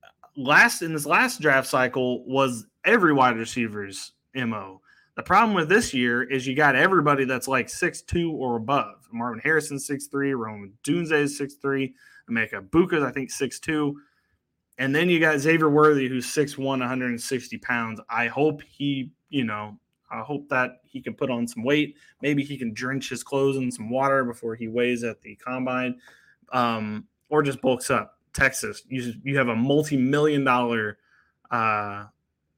uh, 0.02 0.08
last 0.36 0.82
in 0.82 0.92
this 0.92 1.06
last 1.06 1.40
draft 1.40 1.68
cycle 1.68 2.24
was 2.26 2.66
every 2.84 3.12
wide 3.12 3.36
receiver's 3.36 4.12
MO. 4.34 4.80
The 5.20 5.24
problem 5.24 5.54
with 5.54 5.68
this 5.68 5.92
year 5.92 6.22
is 6.22 6.46
you 6.46 6.54
got 6.54 6.74
everybody 6.74 7.26
that's 7.26 7.46
like 7.46 7.68
six 7.68 8.00
two 8.00 8.32
or 8.32 8.56
above. 8.56 9.06
Marvin 9.12 9.38
Harrison 9.44 9.78
six 9.78 10.06
three, 10.06 10.32
Rome 10.32 10.72
Odunze 10.82 11.12
is 11.12 11.36
six 11.36 11.56
three, 11.56 11.94
Emeka 12.30 12.66
Egbuka 12.66 13.04
I 13.04 13.12
think 13.12 13.30
six 13.30 13.60
two, 13.60 14.00
and 14.78 14.94
then 14.94 15.10
you 15.10 15.20
got 15.20 15.38
Xavier 15.38 15.68
Worthy 15.68 16.08
who's 16.08 16.24
six 16.24 16.56
one, 16.56 16.80
160 16.80 17.58
pounds. 17.58 18.00
I 18.08 18.28
hope 18.28 18.62
he, 18.62 19.12
you 19.28 19.44
know, 19.44 19.78
I 20.10 20.20
hope 20.20 20.48
that 20.48 20.80
he 20.84 21.02
can 21.02 21.12
put 21.12 21.28
on 21.28 21.46
some 21.46 21.64
weight. 21.64 21.98
Maybe 22.22 22.42
he 22.42 22.56
can 22.56 22.72
drench 22.72 23.10
his 23.10 23.22
clothes 23.22 23.58
in 23.58 23.70
some 23.70 23.90
water 23.90 24.24
before 24.24 24.54
he 24.54 24.68
weighs 24.68 25.04
at 25.04 25.20
the 25.20 25.36
combine, 25.36 26.00
um, 26.50 27.06
or 27.28 27.42
just 27.42 27.60
bulks 27.60 27.90
up. 27.90 28.18
Texas, 28.32 28.84
you 28.88 29.12
you 29.22 29.36
have 29.36 29.48
a 29.48 29.54
multi 29.56 29.98
million 29.98 30.44
dollar, 30.44 30.96
uh, 31.50 32.06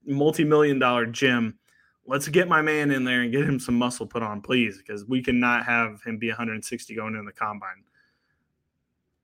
multi 0.07 0.45
million 0.45 0.78
dollar 0.78 1.07
gym 1.07 1.59
let's 2.06 2.28
get 2.28 2.49
my 2.49 2.62
man 2.62 2.90
in 2.90 3.04
there 3.04 3.23
and 3.23 3.32
get 3.32 3.44
him 3.44 3.61
some 3.61 3.76
muscle 3.76 4.06
put 4.06 4.23
on, 4.23 4.40
please, 4.40 4.78
because 4.78 5.04
we 5.04 5.23
cannot 5.23 5.64
have 5.64 6.02
him 6.02 6.18
be 6.18 6.28
160 6.28 6.94
going 6.94 7.14
in 7.14 7.25
the 7.25 7.32
combine. 7.32 7.85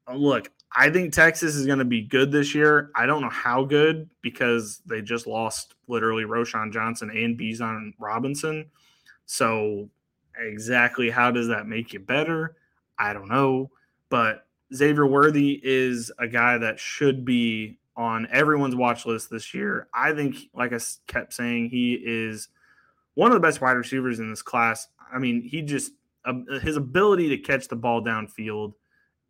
Uh, 0.07 0.15
look, 0.15 0.51
I 0.73 0.91
think 0.91 1.13
Texas 1.13 1.55
is 1.55 1.67
going 1.67 1.81
to 1.81 1.85
be 1.85 2.03
good 2.03 2.31
this 2.31 2.55
year. 2.55 2.91
I 2.95 3.07
don't 3.07 3.23
know 3.23 3.31
how 3.31 3.65
good 3.65 4.09
because 4.23 4.81
they 4.87 5.03
just 5.03 5.27
lost 5.27 5.75
literally 5.87 6.25
Roschon 6.25 6.73
Johnson 6.73 7.11
and 7.11 7.39
Bijan 7.39 7.93
Robinson. 7.99 8.67
So, 9.27 9.89
exactly 10.39 11.11
how 11.11 11.31
does 11.31 11.49
that 11.49 11.67
make 11.67 11.93
you 11.93 12.01
better? 12.01 12.57
I 12.99 13.13
don't 13.13 13.29
know. 13.29 13.71
But 14.09 14.47
Xavier 14.75 15.07
Worthy 15.07 15.61
is 15.63 16.13
a 16.19 16.29
guy 16.29 16.59
that 16.59 16.79
should 16.79 17.25
be 17.25 17.79
on 17.97 18.29
everyone's 18.31 18.77
watch 18.77 19.05
list 19.07 19.31
this 19.31 19.53
year. 19.53 19.89
I 19.93 20.13
think, 20.13 20.37
like 20.55 20.73
I 20.73 20.79
kept 21.07 21.35
saying, 21.35 21.71
he 21.71 21.95
is 21.95 22.49
one 23.19 23.33
of 23.33 23.35
the 23.35 23.45
best 23.45 23.61
wide 23.61 23.73
receivers 23.73 24.21
in 24.21 24.31
this 24.31 24.43
class. 24.43 24.87
I 25.13 25.19
mean, 25.19 25.43
he 25.43 25.61
just 25.61 25.91
uh, 26.25 26.35
his 26.63 26.77
ability 26.77 27.29
to 27.31 27.39
catch 27.39 27.67
the 27.67 27.75
ball 27.75 28.01
downfield 28.01 28.75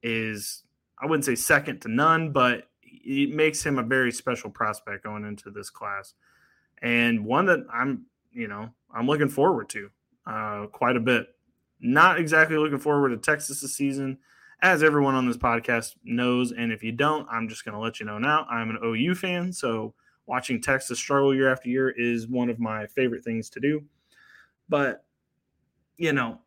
is 0.03 0.63
I 1.01 1.07
wouldn't 1.07 1.25
say 1.25 1.35
second 1.35 1.81
to 1.81 1.89
none, 1.89 2.31
but 2.31 2.69
it 2.83 3.31
makes 3.31 3.65
him 3.65 3.79
a 3.79 3.83
very 3.83 4.13
special 4.13 4.51
prospect 4.51 5.05
going 5.05 5.25
into 5.25 5.51
this 5.51 5.71
class, 5.71 6.13
and 6.83 7.25
one 7.25 7.47
that 7.47 7.61
I'm 7.73 8.05
you 8.31 8.47
know 8.47 8.69
I'm 8.95 9.07
looking 9.07 9.31
forward 9.31 9.71
to 9.71 9.91
uh, 10.27 10.67
quite 10.67 10.97
a 10.97 11.01
bit. 11.01 11.29
Not 11.81 12.21
exactly 12.21 12.59
looking 12.59 12.79
forward 12.79 13.09
to 13.09 13.17
Texas 13.17 13.63
this 13.63 13.75
season, 13.75 14.19
as 14.61 14.83
everyone 14.83 15.15
on 15.15 15.27
this 15.27 15.39
podcast 15.39 15.95
knows. 16.05 16.53
And 16.53 16.73
if 16.73 16.83
you 16.83 16.93
don't, 16.93 17.27
I'm 17.31 17.49
just 17.49 17.65
going 17.65 17.75
to 17.75 17.81
let 17.81 18.01
you 18.01 18.05
know 18.05 18.19
now. 18.19 18.47
I'm 18.51 18.69
an 18.69 18.81
OU 18.85 19.15
fan, 19.15 19.51
so 19.51 19.95
watching 20.29 20.61
Texas 20.61 20.99
struggle 20.99 21.35
year 21.35 21.51
after 21.51 21.69
year 21.69 21.91
is 21.91 22.29
one 22.29 22.51
of 22.51 22.61
my 22.61 22.87
favorite 22.87 23.25
things 23.25 23.51
to 23.51 23.61
do. 23.61 23.83
But 24.69 25.05
you 25.97 26.13
know, 26.13 26.39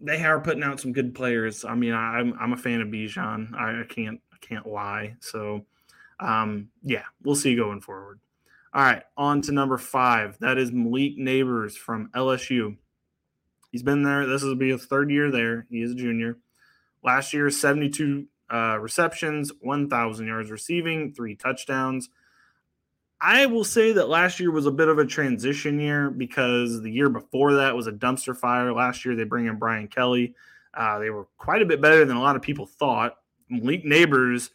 they 0.00 0.24
are 0.24 0.40
putting 0.40 0.64
out 0.64 0.80
some 0.80 0.92
good 0.92 1.14
players. 1.14 1.64
I 1.64 1.74
mean, 1.74 1.92
I'm 1.92 2.34
I'm 2.40 2.52
a 2.52 2.56
fan 2.56 2.80
of 2.80 2.88
Bijan. 2.88 3.54
I, 3.54 3.82
I 3.82 3.84
can't 3.88 4.20
I 4.32 4.36
can't 4.40 4.66
lie. 4.66 5.14
So, 5.20 5.64
um, 6.18 6.68
yeah, 6.82 7.04
we'll 7.22 7.36
see 7.36 7.54
going 7.54 7.80
forward. 7.80 8.18
All 8.74 8.82
right, 8.82 9.02
on 9.16 9.42
to 9.42 9.52
number 9.52 9.76
five. 9.76 10.38
That 10.38 10.56
is 10.56 10.72
Malik 10.72 11.18
Nabers 11.18 11.76
from 11.76 12.08
LSU. 12.14 12.78
He's 13.70 13.82
been 13.82 14.02
there. 14.02 14.26
This 14.26 14.42
will 14.42 14.56
be 14.56 14.70
his 14.70 14.86
third 14.86 15.10
year 15.10 15.30
there. 15.30 15.66
He 15.70 15.82
is 15.82 15.92
a 15.92 15.94
junior. 15.94 16.38
Last 17.04 17.32
year, 17.32 17.50
72 17.50 18.26
uh, 18.52 18.78
receptions, 18.78 19.50
1,000 19.60 20.26
yards 20.26 20.50
receiving, 20.50 21.12
three 21.12 21.34
touchdowns. 21.34 22.08
I 23.24 23.46
will 23.46 23.62
say 23.62 23.92
that 23.92 24.08
last 24.08 24.40
year 24.40 24.50
was 24.50 24.66
a 24.66 24.72
bit 24.72 24.88
of 24.88 24.98
a 24.98 25.06
transition 25.06 25.78
year 25.78 26.10
because 26.10 26.82
the 26.82 26.90
year 26.90 27.08
before 27.08 27.54
that 27.54 27.76
was 27.76 27.86
a 27.86 27.92
dumpster 27.92 28.36
fire. 28.36 28.72
Last 28.72 29.04
year 29.04 29.14
they 29.14 29.22
bring 29.22 29.46
in 29.46 29.60
Brian 29.60 29.86
Kelly. 29.86 30.34
Uh, 30.74 30.98
they 30.98 31.10
were 31.10 31.28
quite 31.38 31.62
a 31.62 31.66
bit 31.66 31.80
better 31.80 32.04
than 32.04 32.16
a 32.16 32.20
lot 32.20 32.34
of 32.34 32.42
people 32.42 32.66
thought. 32.66 33.18
Malik 33.48 33.84
Nabers 33.84 34.50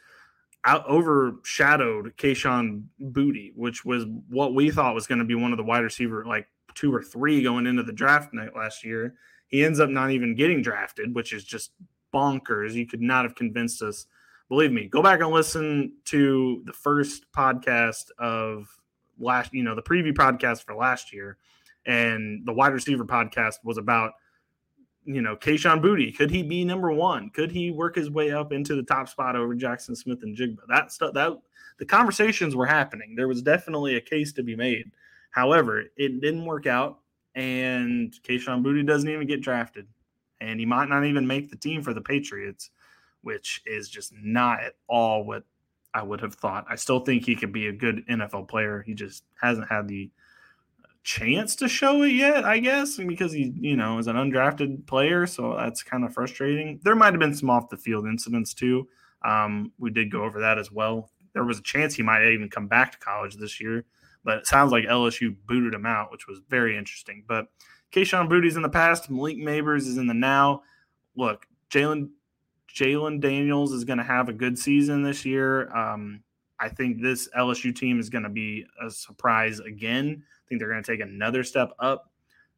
out 0.65 0.85
overshadowed 0.85 2.17
Kayshon 2.17 2.83
Boutte, 3.01 3.53
which 3.55 3.85
was 3.85 4.05
what 4.27 4.53
we 4.53 4.69
thought 4.69 4.93
was 4.95 5.07
going 5.07 5.19
to 5.19 5.25
be 5.25 5.35
one 5.35 5.53
of 5.53 5.57
the 5.57 5.63
wide 5.63 5.83
receiver, 5.83 6.25
like 6.25 6.47
two 6.75 6.93
or 6.93 7.01
three 7.01 7.41
going 7.41 7.67
into 7.67 7.83
the 7.83 7.93
draft 7.93 8.33
night 8.33 8.53
last 8.53 8.83
year. 8.83 9.15
He 9.47 9.63
ends 9.63 9.79
up 9.79 9.89
not 9.89 10.11
even 10.11 10.35
getting 10.35 10.61
drafted, 10.61 11.15
which 11.15 11.31
is 11.31 11.45
just 11.45 11.71
bonkers. 12.13 12.73
You 12.73 12.85
could 12.85 13.01
not 13.01 13.23
have 13.23 13.35
convinced 13.35 13.81
us 13.81 14.07
believe 14.49 14.71
me, 14.71 14.87
go 14.87 15.01
back 15.01 15.19
and 15.19 15.29
listen 15.29 15.93
to 16.05 16.61
the 16.65 16.73
first 16.73 17.25
podcast 17.35 18.11
of 18.17 18.67
last, 19.19 19.53
you 19.53 19.63
know, 19.63 19.75
the 19.75 19.81
preview 19.81 20.13
podcast 20.13 20.63
for 20.63 20.75
last 20.75 21.11
year. 21.13 21.37
And 21.85 22.45
the 22.45 22.53
wide 22.53 22.73
receiver 22.73 23.05
podcast 23.05 23.55
was 23.63 23.77
about, 23.77 24.13
you 25.05 25.21
know, 25.21 25.37
Kayshon 25.37 25.81
Boutte. 25.81 26.17
Could 26.17 26.29
he 26.29 26.43
be 26.43 26.65
number 26.65 26.91
one? 26.91 27.29
Could 27.29 27.51
he 27.51 27.71
work 27.71 27.95
his 27.95 28.09
way 28.09 28.31
up 28.31 28.51
into 28.51 28.75
the 28.75 28.83
top 28.83 29.07
spot 29.07 29.37
over 29.37 29.55
Jackson 29.55 29.95
Smith-Njigba? 29.95 30.57
That 30.67 30.91
stuff 30.91 31.13
that 31.13 31.31
the 31.77 31.85
conversations 31.85 32.55
were 32.55 32.65
happening. 32.65 33.15
There 33.15 33.29
was 33.29 33.41
definitely 33.41 33.95
a 33.95 34.01
case 34.01 34.33
to 34.33 34.43
be 34.43 34.55
made. 34.55 34.91
However, 35.31 35.85
it 35.95 36.19
didn't 36.19 36.45
work 36.45 36.65
out, 36.67 36.99
and 37.35 38.13
Kayshon 38.23 38.63
Boutte 38.63 38.85
doesn't 38.85 39.09
even 39.09 39.27
get 39.27 39.41
drafted, 39.41 39.87
and 40.41 40.59
he 40.59 40.65
might 40.65 40.89
not 40.89 41.05
even 41.05 41.25
make 41.25 41.49
the 41.49 41.55
team 41.55 41.81
for 41.83 41.93
the 41.93 42.01
Patriots 42.01 42.71
which 43.27 43.61
is 43.65 43.89
just 43.89 44.13
not 44.23 44.63
at 44.63 44.75
all 44.87 45.25
what 45.25 45.43
I 45.93 46.01
would 46.01 46.21
have 46.21 46.35
thought. 46.35 46.65
I 46.69 46.77
still 46.77 47.01
think 47.01 47.25
he 47.25 47.35
could 47.35 47.51
be 47.51 47.67
a 47.67 47.73
good 47.73 48.07
NFL 48.07 48.47
player. 48.47 48.85
He 48.87 48.93
just 48.93 49.25
hasn't 49.41 49.67
had 49.67 49.89
the 49.89 50.09
chance 51.03 51.53
to 51.57 51.67
show 51.67 52.03
it 52.03 52.13
yet, 52.13 52.45
I 52.45 52.59
guess, 52.59 52.95
because 52.95 53.33
he, 53.33 53.53
you 53.59 53.75
know, 53.75 53.97
is 53.97 54.07
an 54.07 54.15
undrafted 54.15 54.87
player. 54.87 55.27
So 55.27 55.57
that's 55.57 55.83
kind 55.83 56.05
of 56.05 56.13
frustrating. 56.13 56.79
There 56.83 56.95
might 56.95 57.11
have 57.11 57.19
been 57.19 57.35
some 57.35 57.49
off 57.49 57.67
the 57.67 57.75
field 57.75 58.05
incidents 58.07 58.53
too. 58.53 58.87
Um, 59.25 59.73
we 59.77 59.91
did 59.91 60.09
go 60.09 60.23
over 60.23 60.39
that 60.39 60.57
as 60.57 60.71
well. 60.71 61.11
There 61.33 61.43
was 61.43 61.59
a 61.59 61.63
chance 61.63 61.95
he 61.95 62.03
might 62.03 62.31
even 62.31 62.49
come 62.49 62.69
back 62.69 62.93
to 62.93 62.97
college 62.97 63.35
this 63.35 63.59
year, 63.59 63.83
but 64.23 64.37
it 64.37 64.47
sounds 64.47 64.71
like 64.71 64.85
LSU 64.85 65.35
booted 65.45 65.73
him 65.73 65.85
out, 65.85 66.13
which 66.13 66.27
was 66.27 66.39
very 66.47 66.77
interesting. 66.77 67.25
But 67.27 67.47
Kayshon 67.91 68.29
Boutte's 68.29 68.55
in 68.55 68.61
the 68.61 68.69
past, 68.69 69.09
Malik 69.09 69.37
Nabers 69.37 69.81
is 69.85 69.97
in 69.97 70.07
the 70.07 70.13
now. 70.13 70.61
Look, 71.17 71.45
Jalen 71.69 72.11
Jalon 72.77 73.19
Daniels 73.19 73.73
is 73.73 73.83
going 73.83 73.97
to 73.97 74.03
have 74.03 74.29
a 74.29 74.33
good 74.33 74.57
season 74.57 75.01
this 75.01 75.25
year. 75.25 75.75
Um, 75.75 76.21
I 76.59 76.69
think 76.69 77.01
this 77.01 77.27
LSU 77.35 77.75
team 77.75 77.99
is 77.99 78.09
going 78.09 78.23
to 78.23 78.29
be 78.29 78.65
a 78.79 78.91
surprise 78.91 79.59
again. 79.59 80.23
I 80.23 80.41
think 80.47 80.59
they're 80.59 80.69
going 80.69 80.83
to 80.83 80.91
take 80.91 81.01
another 81.01 81.43
step 81.43 81.71
up. 81.79 82.11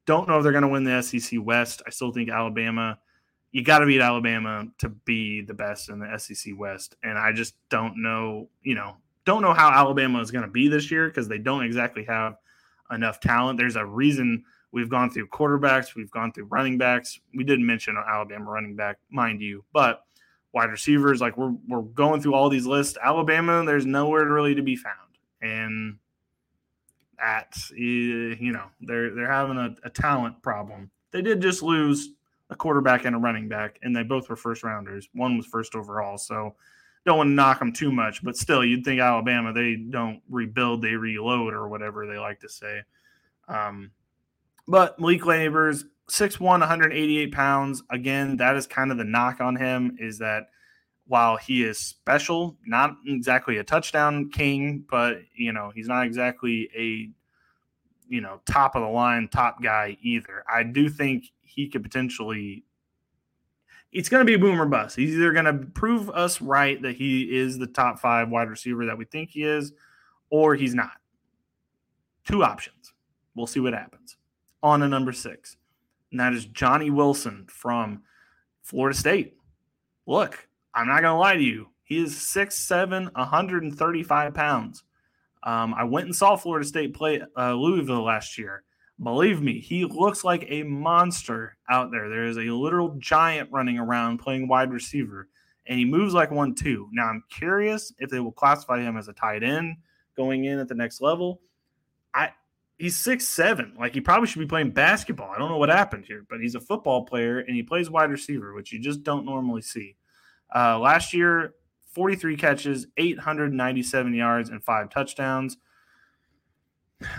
Don't 0.05 0.27
know 0.27 0.37
if 0.37 0.43
they're 0.43 0.51
going 0.51 0.63
to 0.63 0.67
win 0.67 0.83
the 0.83 1.01
SEC 1.01 1.39
West. 1.41 1.81
I 1.87 1.89
still 1.89 2.11
think 2.11 2.29
Alabama, 2.29 2.99
you 3.53 3.63
got 3.63 3.79
to 3.79 3.85
beat 3.85 4.01
Alabama 4.01 4.65
to 4.79 4.89
be 4.89 5.41
the 5.41 5.53
best 5.53 5.87
in 5.87 5.99
the 5.99 6.17
SEC 6.17 6.53
West. 6.57 6.95
And 7.01 7.17
I 7.17 7.31
just 7.31 7.55
don't 7.69 8.01
know, 8.01 8.49
you 8.61 8.75
know, 8.75 8.97
don't 9.25 9.41
know 9.41 9.53
how 9.53 9.71
Alabama 9.71 10.19
is 10.19 10.31
going 10.31 10.45
to 10.45 10.51
be 10.51 10.67
this 10.67 10.91
year 10.91 11.07
because 11.07 11.29
they 11.29 11.37
don't 11.37 11.63
exactly 11.63 12.03
have 12.05 12.35
enough 12.91 13.21
talent. 13.21 13.57
There's 13.57 13.77
a 13.77 13.85
reason 13.85 14.43
we've 14.73 14.89
gone 14.89 15.11
through 15.11 15.27
quarterbacks, 15.27 15.95
we've 15.95 16.11
gone 16.11 16.33
through 16.33 16.45
running 16.45 16.77
backs. 16.77 17.19
We 17.33 17.45
didn't 17.45 17.65
mention 17.65 17.95
Alabama 17.97 18.49
running 18.49 18.75
back, 18.75 18.97
mind 19.09 19.41
you, 19.41 19.63
but 19.71 20.03
wide 20.53 20.69
receivers. 20.71 21.21
Like 21.21 21.37
we're 21.37 21.53
we're 21.67 21.81
going 21.81 22.21
through 22.21 22.33
all 22.33 22.49
these 22.49 22.65
lists. 22.65 22.97
Alabama, 23.01 23.63
there's 23.65 23.85
nowhere 23.85 24.25
really 24.25 24.55
to 24.55 24.61
be 24.61 24.75
found, 24.75 24.95
and 25.41 25.97
at 27.19 27.57
you 27.71 28.51
know 28.51 28.65
they're 28.81 29.13
they're 29.13 29.31
having 29.31 29.57
a, 29.57 29.75
a 29.83 29.89
talent 29.89 30.41
problem. 30.41 30.89
They 31.11 31.21
did 31.21 31.41
just 31.41 31.63
lose 31.63 32.09
a 32.49 32.55
quarterback 32.55 33.05
and 33.05 33.15
a 33.15 33.19
running 33.19 33.47
back, 33.47 33.79
and 33.83 33.95
they 33.95 34.03
both 34.03 34.29
were 34.29 34.35
first 34.35 34.63
rounders. 34.63 35.09
One 35.13 35.37
was 35.37 35.45
first 35.45 35.75
overall, 35.75 36.17
so 36.17 36.55
don't 37.05 37.17
want 37.17 37.29
to 37.29 37.33
knock 37.33 37.59
them 37.59 37.71
too 37.71 37.91
much, 37.91 38.23
but 38.23 38.37
still, 38.37 38.63
you'd 38.63 38.83
think 38.83 38.99
Alabama 38.99 39.53
they 39.53 39.75
don't 39.75 40.21
rebuild, 40.29 40.81
they 40.81 40.95
reload, 40.95 41.53
or 41.53 41.67
whatever 41.67 42.05
they 42.05 42.17
like 42.17 42.39
to 42.41 42.49
say. 42.49 42.81
Um, 43.47 43.91
but 44.67 44.99
Malik 44.99 45.21
Nabers, 45.21 45.83
6'1, 46.09 46.39
188 46.41 47.31
pounds. 47.31 47.83
Again, 47.89 48.37
that 48.37 48.55
is 48.55 48.67
kind 48.67 48.91
of 48.91 48.97
the 48.97 49.03
knock 49.03 49.41
on 49.41 49.55
him 49.55 49.97
is 49.99 50.17
that 50.19 50.49
while 51.07 51.37
he 51.37 51.63
is 51.63 51.79
special, 51.79 52.57
not 52.65 52.95
exactly 53.05 53.57
a 53.57 53.63
touchdown 53.63 54.29
king, 54.29 54.85
but 54.89 55.17
you 55.35 55.51
know, 55.51 55.71
he's 55.73 55.87
not 55.87 56.05
exactly 56.05 56.69
a 56.75 57.09
you 58.09 58.21
know, 58.21 58.41
top 58.45 58.75
of 58.75 58.81
the 58.81 58.87
line, 58.87 59.27
top 59.29 59.61
guy 59.61 59.95
either. 60.01 60.43
I 60.51 60.63
do 60.63 60.89
think 60.89 61.25
he 61.41 61.69
could 61.69 61.83
potentially. 61.83 62.65
It's 63.91 64.09
going 64.09 64.21
to 64.21 64.25
be 64.25 64.33
a 64.33 64.39
boomer 64.39 64.65
bust. 64.65 64.95
He's 64.95 65.15
either 65.15 65.31
going 65.31 65.45
to 65.45 65.65
prove 65.73 66.09
us 66.11 66.41
right 66.41 66.79
that 66.81 66.95
he 66.95 67.23
is 67.35 67.57
the 67.57 67.65
top 67.65 67.99
five 67.99 68.29
wide 68.29 68.49
receiver 68.49 68.85
that 68.85 68.97
we 68.97 69.05
think 69.05 69.31
he 69.31 69.43
is, 69.43 69.71
or 70.29 70.53
he's 70.53 70.75
not. 70.75 70.91
Two 72.27 72.43
options. 72.43 72.93
We'll 73.33 73.47
see 73.47 73.59
what 73.59 73.73
happens. 73.73 74.17
On 74.61 74.81
to 74.81 74.87
number 74.87 75.11
six, 75.11 75.57
and 76.11 76.19
that 76.19 76.33
is 76.33 76.45
Johnny 76.45 76.89
Wilson 76.89 77.45
from 77.49 78.03
Florida 78.61 78.97
State. 78.97 79.35
Look, 80.05 80.47
I'm 80.73 80.87
not 80.87 81.01
going 81.01 81.13
to 81.13 81.19
lie 81.19 81.35
to 81.35 81.43
you. 81.43 81.67
He 81.83 82.03
is 82.03 82.15
6'7, 82.15 83.13
135 83.15 84.33
pounds. 84.33 84.83
Um, 85.43 85.73
I 85.73 85.83
went 85.83 86.05
and 86.05 86.15
saw 86.15 86.35
Florida 86.35 86.67
State 86.67 86.93
play 86.93 87.21
uh, 87.37 87.53
Louisville 87.53 88.03
last 88.03 88.37
year. 88.37 88.63
Believe 89.01 89.41
me, 89.41 89.59
he 89.59 89.85
looks 89.85 90.23
like 90.23 90.45
a 90.49 90.63
monster 90.63 91.57
out 91.69 91.89
there. 91.89 92.09
There 92.09 92.25
is 92.25 92.37
a 92.37 92.41
literal 92.41 92.95
giant 92.99 93.49
running 93.51 93.79
around 93.79 94.17
playing 94.17 94.49
wide 94.49 94.73
receiver, 94.73 95.29
and 95.67 95.79
he 95.79 95.85
moves 95.85 96.13
like 96.13 96.31
one 96.31 96.53
too. 96.53 96.89
Now, 96.91 97.05
I'm 97.05 97.23
curious 97.29 97.93
if 97.99 98.09
they 98.09 98.19
will 98.19 98.33
classify 98.33 98.81
him 98.81 98.97
as 98.97 99.07
a 99.07 99.13
tight 99.13 99.41
end 99.41 99.77
going 100.17 100.45
in 100.45 100.59
at 100.59 100.67
the 100.67 100.75
next 100.75 100.99
level. 100.99 101.39
I 102.13 102.31
he's 102.79 102.97
six 102.97 103.27
seven. 103.27 103.73
Like 103.77 103.93
he 103.93 104.01
probably 104.01 104.27
should 104.27 104.39
be 104.39 104.47
playing 104.47 104.71
basketball. 104.71 105.29
I 105.29 105.37
don't 105.37 105.49
know 105.49 105.57
what 105.57 105.69
happened 105.69 106.05
here, 106.05 106.25
but 106.27 106.39
he's 106.39 106.55
a 106.55 106.59
football 106.59 107.05
player 107.05 107.39
and 107.39 107.55
he 107.55 107.61
plays 107.61 107.89
wide 107.89 108.09
receiver, 108.09 108.53
which 108.53 108.71
you 108.71 108.79
just 108.79 109.03
don't 109.03 109.25
normally 109.25 109.61
see. 109.61 109.95
Uh, 110.55 110.79
last 110.79 111.13
year, 111.13 111.53
43 111.93 112.37
catches, 112.37 112.87
897 112.97 114.13
yards, 114.13 114.49
and 114.49 114.63
five 114.63 114.89
touchdowns. 114.89 115.57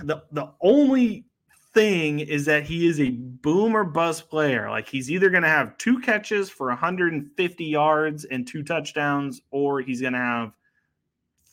The 0.02 0.22
the 0.32 0.52
only 0.60 1.26
thing 1.72 2.18
is 2.20 2.46
that 2.46 2.64
he 2.64 2.88
is 2.88 2.98
a 2.98 3.10
boom 3.10 3.76
or 3.76 3.84
bust 3.84 4.28
player. 4.28 4.68
Like 4.68 4.88
he's 4.88 5.10
either 5.10 5.30
going 5.30 5.44
to 5.44 5.48
have 5.48 5.78
two 5.78 6.00
catches 6.00 6.50
for 6.50 6.66
150 6.68 7.64
yards 7.64 8.24
and 8.24 8.46
two 8.46 8.62
touchdowns, 8.62 9.40
or 9.50 9.80
he's 9.80 10.00
going 10.00 10.14
to 10.14 10.18
have 10.18 10.52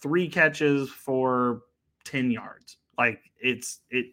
three 0.01 0.27
catches 0.27 0.89
for 0.89 1.61
10 2.05 2.31
yards. 2.31 2.76
Like 2.97 3.21
it's 3.41 3.81
it 3.89 4.07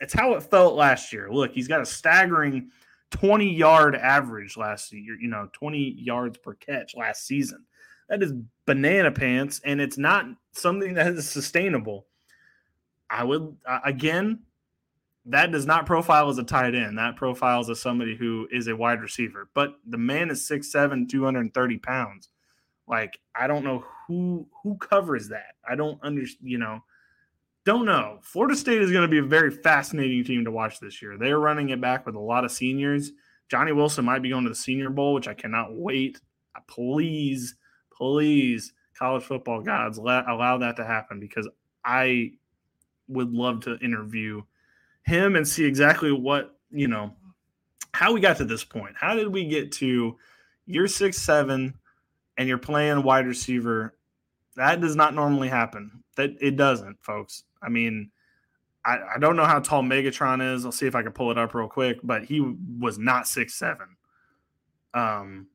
it's 0.00 0.14
how 0.14 0.34
it 0.34 0.42
felt 0.42 0.74
last 0.74 1.12
year. 1.12 1.28
Look, 1.30 1.52
he's 1.52 1.68
got 1.68 1.80
a 1.80 1.86
staggering 1.86 2.70
20 3.10 3.54
yard 3.54 3.96
average 3.96 4.56
last 4.56 4.92
year, 4.92 5.16
you 5.18 5.28
know, 5.28 5.48
20 5.52 5.96
yards 5.98 6.38
per 6.38 6.54
catch 6.54 6.94
last 6.96 7.26
season. 7.26 7.64
That 8.08 8.22
is 8.22 8.32
banana 8.66 9.10
pants, 9.10 9.60
and 9.64 9.80
it's 9.80 9.98
not 9.98 10.26
something 10.52 10.94
that 10.94 11.08
is 11.08 11.28
sustainable. 11.28 12.06
I 13.10 13.24
would, 13.24 13.56
again, 13.84 14.40
that 15.26 15.50
does 15.50 15.66
not 15.66 15.86
profile 15.86 16.28
as 16.28 16.38
a 16.38 16.44
tight 16.44 16.74
end. 16.74 16.98
That 16.98 17.16
profiles 17.16 17.68
as 17.68 17.80
somebody 17.80 18.16
who 18.16 18.48
is 18.52 18.68
a 18.68 18.76
wide 18.76 19.00
receiver. 19.00 19.48
But 19.54 19.74
the 19.86 19.98
man 19.98 20.30
is 20.30 20.48
6'7, 20.48 21.08
230 21.08 21.78
pounds. 21.78 22.28
Like, 22.86 23.18
I 23.34 23.48
don't 23.48 23.64
know 23.64 23.84
who 24.06 24.46
who 24.62 24.76
covers 24.76 25.28
that. 25.28 25.56
I 25.68 25.74
don't 25.74 26.00
understand, 26.02 26.48
you 26.48 26.58
know. 26.58 26.84
Don't 27.66 27.84
know. 27.84 28.20
Florida 28.22 28.56
State 28.56 28.80
is 28.80 28.90
going 28.90 29.02
to 29.02 29.08
be 29.08 29.18
a 29.18 29.22
very 29.22 29.50
fascinating 29.50 30.24
team 30.24 30.44
to 30.46 30.50
watch 30.50 30.80
this 30.80 31.02
year. 31.02 31.18
They're 31.18 31.38
running 31.38 31.68
it 31.68 31.80
back 31.82 32.06
with 32.06 32.14
a 32.14 32.20
lot 32.20 32.44
of 32.44 32.52
seniors. 32.52 33.12
Johnny 33.50 33.72
Wilson 33.72 34.06
might 34.06 34.22
be 34.22 34.30
going 34.30 34.44
to 34.44 34.50
the 34.50 34.54
Senior 34.54 34.88
Bowl, 34.88 35.12
which 35.12 35.28
I 35.28 35.34
cannot 35.34 35.74
wait. 35.74 36.18
Please 36.66 37.56
please, 37.96 38.72
college 38.98 39.24
football 39.24 39.62
gods, 39.62 39.98
let, 39.98 40.28
allow 40.28 40.58
that 40.58 40.76
to 40.76 40.84
happen 40.84 41.20
because 41.20 41.48
I 41.84 42.32
would 43.08 43.32
love 43.32 43.60
to 43.62 43.78
interview 43.78 44.42
him 45.04 45.36
and 45.36 45.46
see 45.46 45.64
exactly 45.64 46.12
what, 46.12 46.58
you 46.70 46.88
know, 46.88 47.14
how 47.92 48.12
we 48.12 48.20
got 48.20 48.36
to 48.38 48.44
this 48.44 48.64
point. 48.64 48.94
How 48.98 49.14
did 49.14 49.28
we 49.28 49.46
get 49.46 49.72
to 49.72 50.16
you're 50.66 50.88
six 50.88 51.16
seven 51.18 51.74
and 52.36 52.48
you're 52.48 52.58
playing 52.58 53.02
wide 53.02 53.26
receiver? 53.26 53.95
That 54.56 54.80
does 54.80 54.96
not 54.96 55.14
normally 55.14 55.48
happen. 55.48 56.02
That 56.16 56.34
it 56.40 56.56
doesn't, 56.56 57.02
folks. 57.02 57.44
I 57.62 57.68
mean, 57.68 58.10
I, 58.84 58.98
I 59.16 59.18
don't 59.18 59.36
know 59.36 59.44
how 59.44 59.58
tall 59.58 59.82
Megatron 59.82 60.54
is. 60.54 60.64
I'll 60.64 60.72
see 60.72 60.86
if 60.86 60.94
I 60.94 61.02
can 61.02 61.12
pull 61.12 61.30
it 61.30 61.38
up 61.38 61.54
real 61.54 61.68
quick, 61.68 61.98
but 62.02 62.24
he 62.24 62.40
was 62.78 62.98
not 62.98 63.26
six 63.26 63.54
seven. 63.54 63.88
Um, 64.94 65.48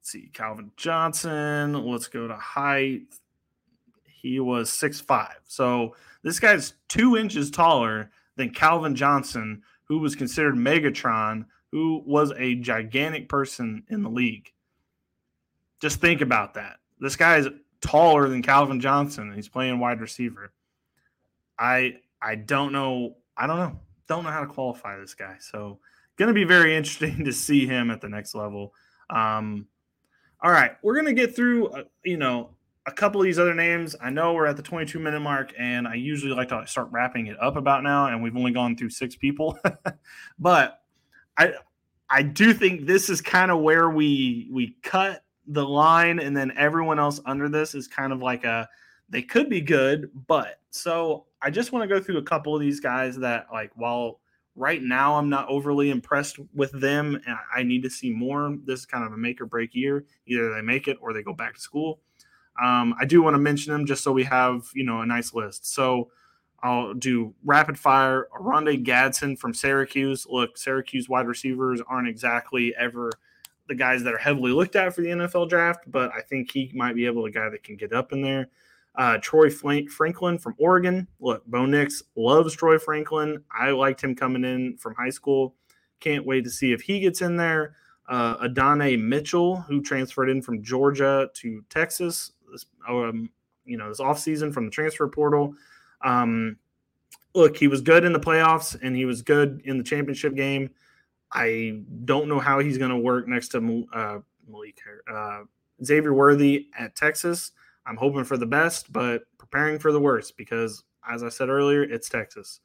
see, 0.00 0.30
Calvin 0.32 0.72
Johnson. 0.76 1.74
Let's 1.74 2.08
go 2.08 2.26
to 2.26 2.34
height. 2.34 3.02
He 4.04 4.40
was 4.40 4.72
six 4.72 5.00
five. 5.00 5.38
So 5.44 5.94
this 6.22 6.40
guy's 6.40 6.74
two 6.88 7.16
inches 7.16 7.50
taller 7.50 8.10
than 8.36 8.50
Calvin 8.50 8.94
Johnson, 8.96 9.62
who 9.84 9.98
was 9.98 10.16
considered 10.16 10.54
Megatron, 10.54 11.44
who 11.70 12.02
was 12.06 12.32
a 12.36 12.56
gigantic 12.56 13.28
person 13.28 13.84
in 13.88 14.02
the 14.02 14.08
league. 14.08 14.52
Just 15.80 16.00
think 16.00 16.20
about 16.20 16.54
that. 16.54 16.76
This 16.98 17.16
guy 17.16 17.38
is 17.38 17.48
taller 17.82 18.28
than 18.28 18.42
Calvin 18.42 18.80
Johnson. 18.80 19.28
And 19.28 19.34
he's 19.34 19.48
playing 19.48 19.78
wide 19.78 20.00
receiver. 20.00 20.52
I 21.58 21.96
I 22.20 22.36
don't 22.36 22.72
know. 22.72 23.16
I 23.36 23.46
don't 23.46 23.58
know. 23.58 23.80
Don't 24.08 24.24
know 24.24 24.30
how 24.30 24.40
to 24.40 24.46
qualify 24.46 24.98
this 24.98 25.14
guy. 25.14 25.36
So 25.40 25.78
going 26.16 26.28
to 26.28 26.34
be 26.34 26.44
very 26.44 26.74
interesting 26.76 27.24
to 27.24 27.32
see 27.32 27.66
him 27.66 27.90
at 27.90 28.00
the 28.00 28.08
next 28.08 28.34
level. 28.34 28.72
Um, 29.10 29.66
all 30.42 30.50
right, 30.50 30.72
we're 30.82 30.96
gonna 30.96 31.12
get 31.12 31.36
through. 31.36 31.68
Uh, 31.68 31.84
you 32.04 32.16
know, 32.16 32.50
a 32.86 32.92
couple 32.92 33.20
of 33.20 33.24
these 33.24 33.38
other 33.38 33.54
names. 33.54 33.94
I 34.00 34.10
know 34.10 34.34
we're 34.34 34.46
at 34.46 34.56
the 34.56 34.62
22 34.62 34.98
minute 34.98 35.20
mark, 35.20 35.52
and 35.56 35.86
I 35.86 35.94
usually 35.94 36.32
like 36.32 36.48
to 36.48 36.66
start 36.66 36.88
wrapping 36.90 37.28
it 37.28 37.36
up 37.40 37.56
about 37.56 37.84
now, 37.84 38.06
and 38.06 38.22
we've 38.22 38.36
only 38.36 38.50
gone 38.50 38.76
through 38.76 38.90
six 38.90 39.14
people, 39.14 39.56
but 40.38 40.80
I 41.36 41.52
I 42.10 42.22
do 42.22 42.52
think 42.52 42.86
this 42.86 43.08
is 43.08 43.20
kind 43.20 43.50
of 43.50 43.60
where 43.60 43.88
we 43.88 44.48
we 44.50 44.76
cut 44.82 45.22
the 45.46 45.64
line, 45.64 46.18
and 46.18 46.36
then 46.36 46.52
everyone 46.56 46.98
else 46.98 47.20
under 47.26 47.48
this 47.48 47.74
is 47.74 47.88
kind 47.88 48.12
of 48.12 48.20
like 48.20 48.44
a 48.44 48.68
they 49.08 49.22
could 49.22 49.50
be 49.50 49.60
good, 49.60 50.10
but 50.26 50.60
so 50.70 51.26
I 51.42 51.50
just 51.50 51.72
want 51.72 51.82
to 51.82 51.94
go 51.94 52.02
through 52.02 52.18
a 52.18 52.22
couple 52.22 52.54
of 52.54 52.60
these 52.60 52.80
guys 52.80 53.18
that 53.18 53.46
like 53.52 53.70
while 53.74 54.20
Right 54.54 54.82
now, 54.82 55.16
I'm 55.16 55.30
not 55.30 55.48
overly 55.48 55.88
impressed 55.90 56.38
with 56.54 56.72
them. 56.72 57.14
and 57.26 57.36
I 57.54 57.62
need 57.62 57.82
to 57.84 57.90
see 57.90 58.10
more. 58.10 58.54
This 58.64 58.80
is 58.80 58.86
kind 58.86 59.04
of 59.04 59.12
a 59.12 59.16
make 59.16 59.40
or 59.40 59.46
break 59.46 59.74
year. 59.74 60.04
Either 60.26 60.52
they 60.52 60.60
make 60.60 60.88
it 60.88 60.98
or 61.00 61.12
they 61.12 61.22
go 61.22 61.32
back 61.32 61.54
to 61.54 61.60
school. 61.60 62.00
Um, 62.62 62.94
I 63.00 63.06
do 63.06 63.22
want 63.22 63.32
to 63.32 63.38
mention 63.38 63.72
them 63.72 63.86
just 63.86 64.04
so 64.04 64.12
we 64.12 64.24
have 64.24 64.66
you 64.74 64.84
know 64.84 65.00
a 65.00 65.06
nice 65.06 65.32
list. 65.32 65.72
So 65.72 66.10
I'll 66.62 66.92
do 66.92 67.34
rapid 67.42 67.78
fire. 67.78 68.28
Oronde 68.38 68.84
Gadsden 68.84 69.36
from 69.36 69.54
Syracuse. 69.54 70.26
Look, 70.28 70.58
Syracuse 70.58 71.08
wide 71.08 71.26
receivers 71.26 71.80
aren't 71.88 72.08
exactly 72.08 72.74
ever 72.78 73.10
the 73.72 73.78
guys 73.78 74.02
that 74.02 74.12
are 74.12 74.18
heavily 74.18 74.52
looked 74.52 74.76
at 74.76 74.94
for 74.94 75.00
the 75.00 75.08
NFL 75.08 75.48
draft, 75.48 75.90
but 75.90 76.12
I 76.12 76.20
think 76.20 76.52
he 76.52 76.70
might 76.74 76.94
be 76.94 77.06
able 77.06 77.24
to 77.24 77.30
guy 77.30 77.48
that 77.48 77.64
can 77.64 77.74
get 77.74 77.94
up 77.94 78.12
in 78.12 78.20
there. 78.20 78.50
Uh, 78.94 79.16
Troy 79.22 79.48
Franklin 79.48 80.38
from 80.38 80.54
Oregon. 80.58 81.08
Look, 81.20 81.46
Bo 81.46 81.64
Nix 81.64 82.02
loves 82.14 82.54
Troy 82.54 82.78
Franklin. 82.78 83.42
I 83.50 83.70
liked 83.70 84.04
him 84.04 84.14
coming 84.14 84.44
in 84.44 84.76
from 84.76 84.94
high 84.94 85.08
school. 85.08 85.54
Can't 86.00 86.26
wait 86.26 86.44
to 86.44 86.50
see 86.50 86.72
if 86.72 86.82
he 86.82 87.00
gets 87.00 87.22
in 87.22 87.38
there. 87.38 87.76
Uh, 88.06 88.36
Adonai 88.44 88.98
Mitchell, 88.98 89.56
who 89.62 89.80
transferred 89.80 90.28
in 90.28 90.42
from 90.42 90.62
Georgia 90.62 91.30
to 91.32 91.64
Texas, 91.70 92.32
this, 92.50 92.66
um, 92.86 93.30
you 93.64 93.78
know, 93.78 93.88
this 93.88 94.00
offseason 94.00 94.52
from 94.52 94.66
the 94.66 94.70
transfer 94.70 95.08
portal. 95.08 95.54
Um, 96.04 96.58
look, 97.34 97.56
he 97.56 97.68
was 97.68 97.80
good 97.80 98.04
in 98.04 98.12
the 98.12 98.20
playoffs 98.20 98.78
and 98.82 98.94
he 98.94 99.06
was 99.06 99.22
good 99.22 99.62
in 99.64 99.78
the 99.78 99.84
championship 99.84 100.34
game. 100.34 100.68
I 101.32 101.82
don't 102.04 102.28
know 102.28 102.40
how 102.40 102.58
he's 102.58 102.78
going 102.78 102.90
to 102.90 102.96
work 102.96 103.26
next 103.26 103.48
to 103.48 103.86
uh, 103.92 104.18
Malik, 104.46 104.78
uh, 105.10 105.42
Xavier 105.82 106.12
Worthy 106.12 106.66
at 106.78 106.94
Texas. 106.94 107.52
I'm 107.86 107.96
hoping 107.96 108.24
for 108.24 108.36
the 108.36 108.46
best, 108.46 108.92
but 108.92 109.22
preparing 109.38 109.78
for 109.78 109.92
the 109.92 110.00
worst 110.00 110.36
because, 110.36 110.84
as 111.08 111.22
I 111.22 111.28
said 111.28 111.48
earlier, 111.48 111.82
it's 111.82 112.08
Texas. 112.08 112.60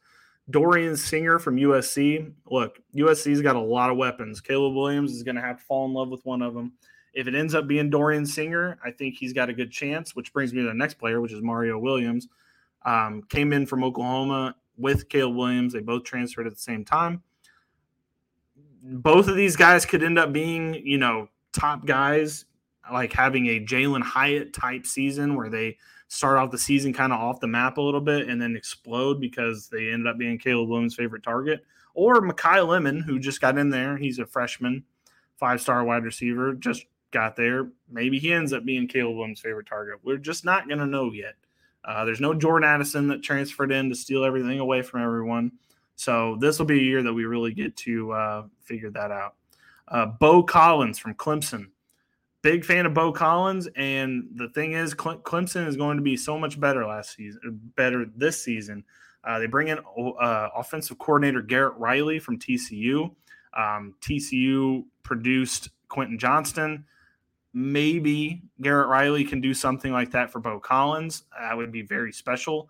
Dorian 0.50 0.96
Singer 0.96 1.40
from 1.40 1.58
USC. 1.58 2.32
Look, 2.50 2.80
USC's 2.96 3.42
got 3.42 3.56
a 3.56 3.62
lot 3.62 3.90
of 3.90 3.98
weapons. 3.98 4.40
Caleb 4.40 4.76
Williams 4.76 5.12
is 5.12 5.24
going 5.24 5.36
to 5.36 5.42
have 5.42 5.58
to 5.58 5.64
fall 5.64 5.86
in 5.86 5.94
love 5.94 6.10
with 6.10 6.26
one 6.26 6.42
of 6.42 6.54
them. 6.54 6.74
If 7.14 7.28
it 7.28 7.36
ends 7.36 7.56
up 7.56 7.68
being 7.68 7.90
Dorian 7.90 8.26
Singer, 8.26 8.78
I 8.84 8.92
think 8.92 9.16
he's 9.18 9.34
got 9.34 9.50
a 9.50 9.54
good 9.54 9.72
chance, 9.72 10.16
which 10.16 10.32
brings 10.32 10.54
me 10.54 10.62
to 10.62 10.68
the 10.68 10.74
next 10.74 10.96
player, 10.96 11.20
which 11.20 11.34
is 11.34 11.42
Mario 11.42 11.80
Williams. 11.80 12.28
Um, 12.86 13.24
came 13.24 13.52
in 13.54 13.66
from 13.66 13.84
Oklahoma 13.84 14.56
with 14.78 15.10
Caleb 15.10 15.36
Williams. 15.36 15.74
They 15.74 15.80
both 15.80 16.04
transferred 16.04 16.48
at 16.48 16.54
the 16.54 16.60
same 16.60 16.86
time. 16.86 17.24
Both 18.90 19.28
of 19.28 19.36
these 19.36 19.56
guys 19.56 19.86
could 19.86 20.04
end 20.04 20.18
up 20.18 20.32
being, 20.32 20.74
you 20.76 20.98
know, 20.98 21.30
top 21.54 21.86
guys 21.86 22.46
like 22.92 23.12
having 23.12 23.48
a 23.48 23.60
Jalin 23.60 24.02
Hyatt 24.02 24.54
type 24.54 24.86
season 24.86 25.36
where 25.36 25.50
they 25.50 25.78
start 26.08 26.38
off 26.38 26.52
the 26.52 26.58
season 26.58 26.94
kind 26.94 27.12
of 27.12 27.20
off 27.20 27.40
the 27.40 27.48
map 27.48 27.78
a 27.78 27.82
little 27.82 28.02
bit 28.02 28.30
and 28.30 28.42
then 28.42 28.56
explode 28.56 29.20
because 29.20 29.68
they 29.70 29.90
ended 29.90 30.08
up 30.08 30.18
being 30.18 30.38
Caleb 30.38 30.70
Williams' 30.70 30.96
favorite 30.96 31.24
target. 31.24 31.64
Or 31.94 32.22
Makai 32.22 32.66
Lemon, 32.66 33.02
who 33.02 33.20
just 33.20 33.42
got 33.42 33.58
in 33.58 33.70
there. 33.70 33.98
He's 33.98 34.20
a 34.20 34.26
freshman, 34.26 34.84
five 35.38 35.60
star 35.60 35.84
wide 35.84 36.04
receiver, 36.04 36.54
just 36.54 36.86
got 37.12 37.36
there. 37.36 37.70
Maybe 37.90 38.20
he 38.20 38.32
ends 38.32 38.54
up 38.54 38.66
being 38.66 38.88
Caleb 38.88 39.18
Williams' 39.18 39.42
favorite 39.42 39.66
target. 39.66 40.00
We're 40.04 40.18
just 40.18 40.46
not 40.46 40.68
going 40.68 40.80
to 40.80 40.86
know 40.86 41.12
yet. 41.12 41.36
Uh, 41.84 42.06
there's 42.06 42.22
no 42.22 42.34
Jordan 42.34 42.70
Addison 42.70 43.08
that 43.08 43.24
transferred 43.24 43.72
in 43.72 43.90
to 43.90 43.96
steal 43.96 44.24
everything 44.24 44.60
away 44.60 44.82
from 44.82 45.02
everyone. 45.02 45.54
So 45.98 46.38
this 46.40 46.60
will 46.60 46.68
be 46.68 46.80
a 46.80 46.84
year 46.84 47.04
that 47.04 47.12
we 47.12 47.26
really 47.26 47.54
get 47.54 47.76
to 47.78 48.12
uh, 48.12 48.44
figure 48.62 48.92
that 48.92 49.12
out. 49.12 49.34
Uh, 49.88 50.06
Beaux 50.06 50.44
Collins 50.44 51.00
from 51.00 51.16
Clemson. 51.16 51.68
Big 52.44 52.64
fan 52.64 52.86
of 52.86 52.94
Beaux 52.94 53.12
Collins, 53.12 53.68
and 53.76 54.30
the 54.36 54.48
thing 54.50 54.74
is, 54.74 54.94
Clemson 54.94 55.68
is 55.68 55.76
going 55.76 55.98
to 55.98 56.04
be 56.04 56.16
so 56.16 56.38
much 56.38 56.60
better 56.60 56.86
last 56.86 57.16
season, 57.16 57.60
better 57.76 58.06
this 58.16 58.42
season. 58.42 58.86
Uh, 59.24 59.40
they 59.40 59.48
bring 59.48 59.70
in 59.70 59.80
uh, 59.80 60.50
offensive 60.56 61.00
coordinator 61.00 61.42
Garrett 61.42 61.74
Riley 61.78 62.20
from 62.20 62.38
TCU. 62.38 63.14
Um, 63.58 63.96
TCU 64.02 64.86
produced 65.04 65.70
Quentin 65.90 66.20
Johnston. 66.20 66.86
Maybe 67.54 68.44
Garrett 68.62 68.88
Riley 68.88 69.26
can 69.26 69.42
do 69.42 69.54
something 69.56 69.92
like 69.92 70.12
that 70.12 70.32
for 70.32 70.40
Beaux 70.40 70.60
Collins. 70.60 71.24
That 71.38 71.58
would 71.58 71.72
be 71.72 71.82
very 71.82 72.14
special. 72.14 72.70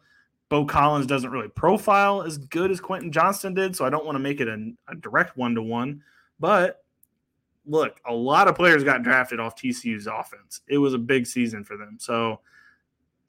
Beaux 0.50 0.66
Collins 0.66 1.06
doesn't 1.06 1.32
really 1.32 1.50
profile 1.50 2.22
as 2.22 2.38
good 2.38 2.72
as 2.72 2.80
Quentin 2.80 3.12
Johnston 3.12 3.54
did, 3.54 3.76
so 3.76 3.86
I 3.86 3.90
don't 3.90 4.06
want 4.06 4.16
to 4.16 4.20
make 4.20 4.40
it 4.40 4.48
a, 4.48 4.72
a 4.88 4.96
direct 4.96 5.38
one 5.38 5.56
to 5.56 5.62
one. 5.62 6.02
But 6.40 6.84
look, 7.66 8.00
a 8.06 8.14
lot 8.14 8.48
of 8.48 8.56
players 8.56 8.84
got 8.84 9.04
drafted 9.04 9.40
off 9.40 9.56
TCU's 9.56 10.08
offense. 10.08 10.62
It 10.68 10.78
was 10.78 10.94
a 10.94 10.98
big 10.98 11.28
season 11.28 11.64
for 11.64 11.76
them. 11.76 11.98
So 12.00 12.40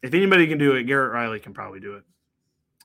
if 0.02 0.14
anybody 0.14 0.46
can 0.46 0.58
do 0.58 0.74
it, 0.74 0.84
Garrett 0.84 1.12
Riley 1.12 1.40
can 1.40 1.52
probably 1.52 1.80
do 1.80 1.94
it. 1.94 2.04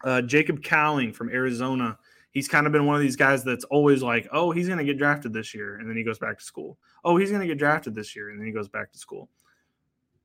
Uh, 0.04 0.22
Jacob 0.22 0.64
Cowing 0.64 1.14
from 1.14 1.30
Arizona. 1.30 1.98
He's 2.32 2.48
kind 2.48 2.66
of 2.66 2.74
been 2.74 2.88
one 2.88 2.96
of 2.96 3.02
these 3.02 3.16
guys 3.16 3.44
that's 3.44 3.64
always 3.66 4.02
like, 4.02 4.28
oh, 4.32 4.50
he's 4.50 4.66
going 4.66 4.80
to 4.80 4.84
get 4.84 4.98
drafted 4.98 5.32
this 5.32 5.54
year. 5.54 5.76
And 5.78 5.88
then 5.88 5.96
he 5.96 6.04
goes 6.04 6.18
back 6.18 6.40
to 6.40 6.44
school. 6.44 6.80
Oh, 7.06 7.16
he's 7.16 7.30
going 7.30 7.42
to 7.42 7.48
get 7.48 7.60
drafted 7.60 7.94
this 7.94 8.16
year. 8.16 8.30
And 8.30 8.40
then 8.40 8.48
he 8.48 8.52
goes 8.52 8.68
back 8.68 8.92
to 8.92 8.98
school 8.98 9.30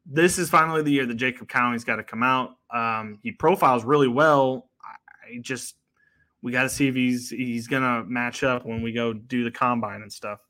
this 0.09 0.39
is 0.39 0.49
finally 0.49 0.83
the 0.83 0.91
year 0.91 1.07
that 1.07 1.15
Jacob 1.15 1.49
Cowing's 1.49 1.85
got 1.85 1.97
to 1.97 2.03
come 2.03 2.23
out. 2.23 2.57
Um, 2.75 3.19
he 3.23 3.33
profiles 3.33 3.85
really 3.85 4.09
well. 4.09 4.69
I 4.85 5.39
just 5.41 5.77
we 6.43 6.53
got 6.53 6.63
to 6.63 6.69
see 6.69 6.89
if 6.89 6.95
he's 6.95 7.31
he's 7.31 7.67
gonna 7.67 8.05
match 8.05 8.43
up 8.45 8.65
when 8.65 8.83
we 8.83 8.93
go 8.93 9.13
do 9.13 9.45
the 9.45 9.51
combine 9.51 10.03
and 10.03 10.13
stuff. 10.13 10.41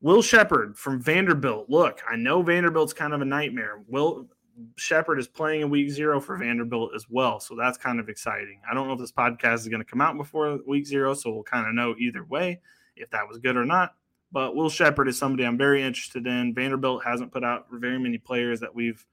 Will 0.00 0.20
Sheppard 0.20 0.76
from 0.76 1.00
Vanderbilt. 1.00 1.70
Look, 1.70 2.02
I 2.08 2.16
know 2.16 2.42
Vanderbilt's 2.42 2.92
kind 2.92 3.14
of 3.14 3.22
a 3.22 3.24
nightmare. 3.24 3.82
Will 3.88 4.28
Sheppard 4.76 5.18
is 5.18 5.26
playing 5.26 5.62
in 5.62 5.70
week 5.70 5.90
zero 5.90 6.20
for 6.20 6.36
Vanderbilt 6.36 6.90
as 6.94 7.06
well, 7.08 7.40
so 7.40 7.56
that's 7.56 7.78
kind 7.78 7.98
of 7.98 8.08
exciting. 8.08 8.60
I 8.70 8.74
don't 8.74 8.86
know 8.86 8.92
if 8.92 9.00
this 9.00 9.12
podcast 9.12 9.60
is 9.60 9.68
going 9.68 9.80
to 9.80 9.90
come 9.90 10.00
out 10.00 10.16
before 10.16 10.58
week 10.66 10.86
zero, 10.86 11.14
so 11.14 11.32
we'll 11.32 11.42
kind 11.42 11.66
of 11.66 11.74
know 11.74 11.94
either 11.98 12.24
way 12.24 12.60
if 12.96 13.10
that 13.10 13.26
was 13.26 13.38
good 13.38 13.56
or 13.56 13.64
not. 13.64 13.94
But 14.30 14.54
Will 14.54 14.68
Sheppard 14.68 15.08
is 15.08 15.18
somebody 15.18 15.44
I'm 15.44 15.56
very 15.56 15.82
interested 15.82 16.26
in. 16.26 16.54
Vanderbilt 16.54 17.04
hasn't 17.04 17.32
put 17.32 17.44
out 17.44 17.66
very 17.70 17.98
many 17.98 18.18
players 18.18 18.60
that 18.60 18.74
we've 18.74 19.04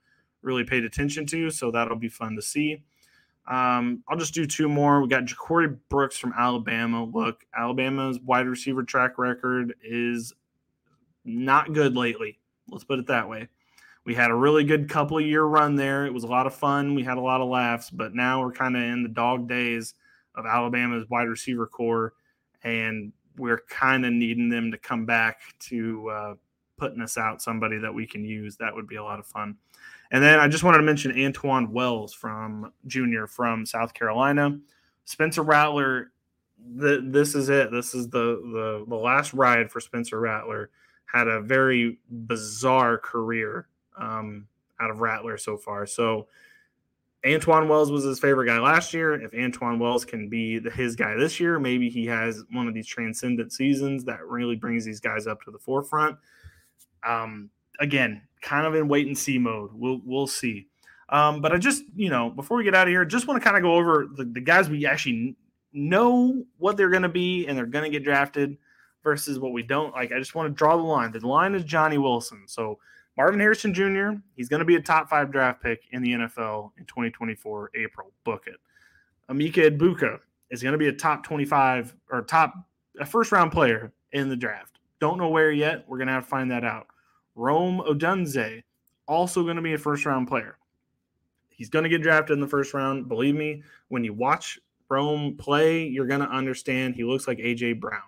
really 0.41 0.63
paid 0.63 0.83
attention 0.83 1.25
to, 1.27 1.49
so 1.49 1.71
that'll 1.71 1.95
be 1.97 2.09
fun 2.09 2.35
to 2.35 2.41
see. 2.41 2.83
Um, 3.47 4.03
I'll 4.07 4.17
just 4.17 4.33
do 4.33 4.45
two 4.45 4.69
more. 4.69 5.01
We 5.01 5.07
got 5.07 5.25
Ja'Corey 5.25 5.77
Brooks 5.89 6.17
from 6.17 6.33
Alabama. 6.37 7.03
Look, 7.03 7.45
Alabama's 7.57 8.19
wide 8.19 8.47
receiver 8.47 8.83
track 8.83 9.17
record 9.17 9.73
is 9.83 10.33
not 11.25 11.73
good 11.73 11.95
lately. 11.95 12.39
Let's 12.69 12.83
put 12.83 12.99
it 12.99 13.07
that 13.07 13.27
way. 13.27 13.49
We 14.05 14.15
had 14.15 14.31
a 14.31 14.35
really 14.35 14.63
good 14.63 14.89
couple 14.89 15.17
of 15.17 15.25
year 15.25 15.43
run 15.43 15.75
there. 15.75 16.05
It 16.05 16.13
was 16.13 16.23
a 16.23 16.27
lot 16.27 16.47
of 16.47 16.55
fun. 16.55 16.95
We 16.95 17.03
had 17.03 17.17
a 17.17 17.21
lot 17.21 17.41
of 17.41 17.49
laughs, 17.49 17.89
but 17.89 18.15
now 18.15 18.41
we're 18.41 18.51
kind 18.51 18.75
of 18.75 18.81
in 18.81 19.03
the 19.03 19.09
dog 19.09 19.47
days 19.47 19.93
of 20.35 20.45
Alabama's 20.45 21.09
wide 21.09 21.27
receiver 21.27 21.67
corps. 21.67 22.13
And 22.63 23.11
we're 23.37 23.61
kind 23.69 24.05
of 24.05 24.13
needing 24.13 24.49
them 24.49 24.71
to 24.71 24.77
come 24.77 25.05
back 25.05 25.39
to 25.59 26.09
uh, 26.09 26.35
putting 26.77 27.01
us 27.01 27.17
out 27.17 27.41
somebody 27.41 27.77
that 27.77 27.93
we 27.93 28.07
can 28.07 28.25
use. 28.25 28.57
That 28.57 28.73
would 28.73 28.87
be 28.87 28.95
a 28.95 29.03
lot 29.03 29.19
of 29.19 29.25
fun. 29.25 29.57
And 30.11 30.21
then 30.21 30.39
I 30.39 30.47
just 30.47 30.63
wanted 30.63 30.77
to 30.79 30.83
mention 30.83 31.13
Antwane 31.13 31.69
Wells 31.69 32.13
from 32.13 32.73
Junior 32.85 33.27
from 33.27 33.65
South 33.65 33.93
Carolina. 33.93 34.59
Spencer 35.05 35.41
Rattler, 35.41 36.11
the, 36.75 37.01
this 37.03 37.33
is 37.33 37.49
it. 37.49 37.71
This 37.71 37.95
is 37.95 38.09
the, 38.09 38.41
the 38.53 38.85
the 38.87 38.95
last 38.95 39.33
ride 39.33 39.71
for 39.71 39.79
Spencer 39.79 40.19
Rattler. 40.19 40.69
Had 41.05 41.27
a 41.27 41.41
very 41.41 41.99
bizarre 42.09 42.97
career 42.97 43.67
um, 43.97 44.47
out 44.79 44.91
of 44.91 44.99
Rattler 44.99 45.37
so 45.37 45.57
far. 45.57 45.85
So 45.85 46.27
Antwane 47.25 47.67
Wells 47.67 47.91
was 47.91 48.03
his 48.03 48.19
favorite 48.19 48.47
guy 48.47 48.59
last 48.59 48.93
year. 48.93 49.13
If 49.13 49.31
Antwane 49.31 49.79
Wells 49.79 50.03
can 50.05 50.27
be 50.27 50.59
the, 50.59 50.71
his 50.71 50.95
guy 50.95 51.15
this 51.15 51.39
year, 51.39 51.59
maybe 51.59 51.89
he 51.89 52.05
has 52.07 52.43
one 52.51 52.67
of 52.67 52.73
these 52.73 52.87
transcendent 52.87 53.53
seasons 53.53 54.03
that 54.05 54.25
really 54.25 54.55
brings 54.55 54.83
these 54.83 54.99
guys 54.99 55.27
up 55.27 55.41
to 55.43 55.51
the 55.51 55.59
forefront. 55.59 56.17
Um, 57.07 57.49
again, 57.79 58.21
kind 58.41 58.65
of 58.65 58.75
in 58.75 58.87
wait 58.87 59.07
and 59.07 59.17
see 59.17 59.37
mode. 59.37 59.71
We'll 59.73 60.01
we'll 60.05 60.27
see. 60.27 60.67
Um, 61.09 61.41
but 61.41 61.51
I 61.51 61.57
just 61.57 61.83
you 61.95 62.09
know 62.09 62.29
before 62.29 62.57
we 62.57 62.63
get 62.63 62.75
out 62.75 62.87
of 62.87 62.91
here, 62.91 63.05
just 63.05 63.27
want 63.27 63.41
to 63.41 63.43
kind 63.43 63.57
of 63.57 63.63
go 63.63 63.75
over 63.75 64.07
the, 64.15 64.25
the 64.25 64.41
guys 64.41 64.69
we 64.69 64.85
actually 64.85 65.35
know 65.73 66.43
what 66.57 66.77
they're 66.77 66.89
going 66.89 67.01
to 67.01 67.09
be 67.09 67.47
and 67.47 67.57
they're 67.57 67.65
going 67.65 67.85
to 67.85 67.89
get 67.89 68.03
drafted 68.03 68.57
versus 69.03 69.39
what 69.39 69.53
we 69.53 69.63
don't. 69.63 69.93
Like 69.93 70.11
I 70.11 70.19
just 70.19 70.35
want 70.35 70.47
to 70.47 70.53
draw 70.53 70.75
the 70.75 70.83
line. 70.83 71.11
The 71.11 71.25
line 71.25 71.55
is 71.55 71.63
Johnny 71.63 71.97
Wilson. 71.97 72.43
So 72.47 72.79
Marvin 73.17 73.39
Harrison 73.39 73.73
Jr., 73.73 74.11
he's 74.35 74.49
going 74.49 74.59
to 74.59 74.65
be 74.65 74.75
a 74.75 74.81
top 74.81 75.09
five 75.09 75.31
draft 75.31 75.61
pick 75.61 75.83
in 75.91 76.01
the 76.01 76.11
NFL 76.11 76.71
in 76.77 76.85
2024, 76.85 77.71
April. 77.75 78.11
Book 78.23 78.47
it. 78.47 78.55
Emeka 79.29 79.77
Egbuka 79.77 80.19
is 80.49 80.61
going 80.63 80.73
to 80.73 80.77
be 80.77 80.87
a 80.87 80.93
top 80.93 81.23
25 81.23 81.95
or 82.09 82.21
top, 82.23 82.53
a 82.99 83.05
first 83.05 83.31
round 83.31 83.51
player 83.51 83.91
in 84.11 84.29
the 84.29 84.35
draft. 84.35 84.79
Don't 84.99 85.17
know 85.17 85.29
where 85.29 85.51
yet. 85.51 85.85
We're 85.87 85.97
going 85.97 86.07
to 86.07 86.13
have 86.13 86.23
to 86.23 86.29
find 86.29 86.51
that 86.51 86.63
out. 86.63 86.87
Rome 87.35 87.81
Odunze, 87.87 88.61
also 89.07 89.43
going 89.43 89.55
to 89.55 89.61
be 89.61 89.73
a 89.73 89.77
first 89.77 90.05
round 90.05 90.27
player. 90.27 90.57
He's 91.49 91.69
going 91.69 91.83
to 91.83 91.89
get 91.89 92.01
drafted 92.01 92.33
in 92.35 92.41
the 92.41 92.47
first 92.47 92.73
round. 92.73 93.07
Believe 93.07 93.35
me, 93.35 93.63
when 93.89 94.03
you 94.03 94.13
watch 94.13 94.59
Rome 94.89 95.37
play, 95.37 95.85
you're 95.85 96.07
going 96.07 96.21
to 96.21 96.29
understand 96.29 96.95
he 96.95 97.03
looks 97.03 97.27
like 97.27 97.39
A.J. 97.39 97.73
Brown. 97.73 98.01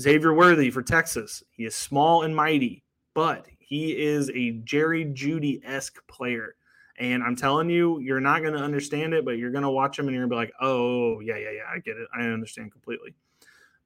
Xavier 0.00 0.34
Worthy 0.34 0.70
for 0.70 0.82
Texas. 0.82 1.42
He 1.50 1.64
is 1.64 1.74
small 1.74 2.22
and 2.22 2.34
mighty, 2.34 2.82
but 3.14 3.46
he 3.58 3.96
is 3.96 4.30
a 4.30 4.52
Jerry 4.64 5.06
Jeudy 5.06 5.60
esque 5.64 6.04
player. 6.08 6.56
And 6.98 7.22
I'm 7.22 7.36
telling 7.36 7.70
you, 7.70 7.98
you're 8.00 8.20
not 8.20 8.42
going 8.42 8.54
to 8.54 8.60
understand 8.60 9.14
it, 9.14 9.24
but 9.24 9.38
you're 9.38 9.50
going 9.50 9.64
to 9.64 9.70
watch 9.70 9.98
him 9.98 10.06
and 10.06 10.14
you're 10.14 10.26
going 10.26 10.30
to 10.30 10.34
be 10.34 10.52
like, 10.52 10.52
oh, 10.60 11.20
yeah, 11.20 11.36
yeah, 11.36 11.50
yeah, 11.50 11.62
I 11.72 11.78
get 11.78 11.96
it. 11.96 12.08
I 12.16 12.24
understand 12.24 12.70
completely. 12.70 13.14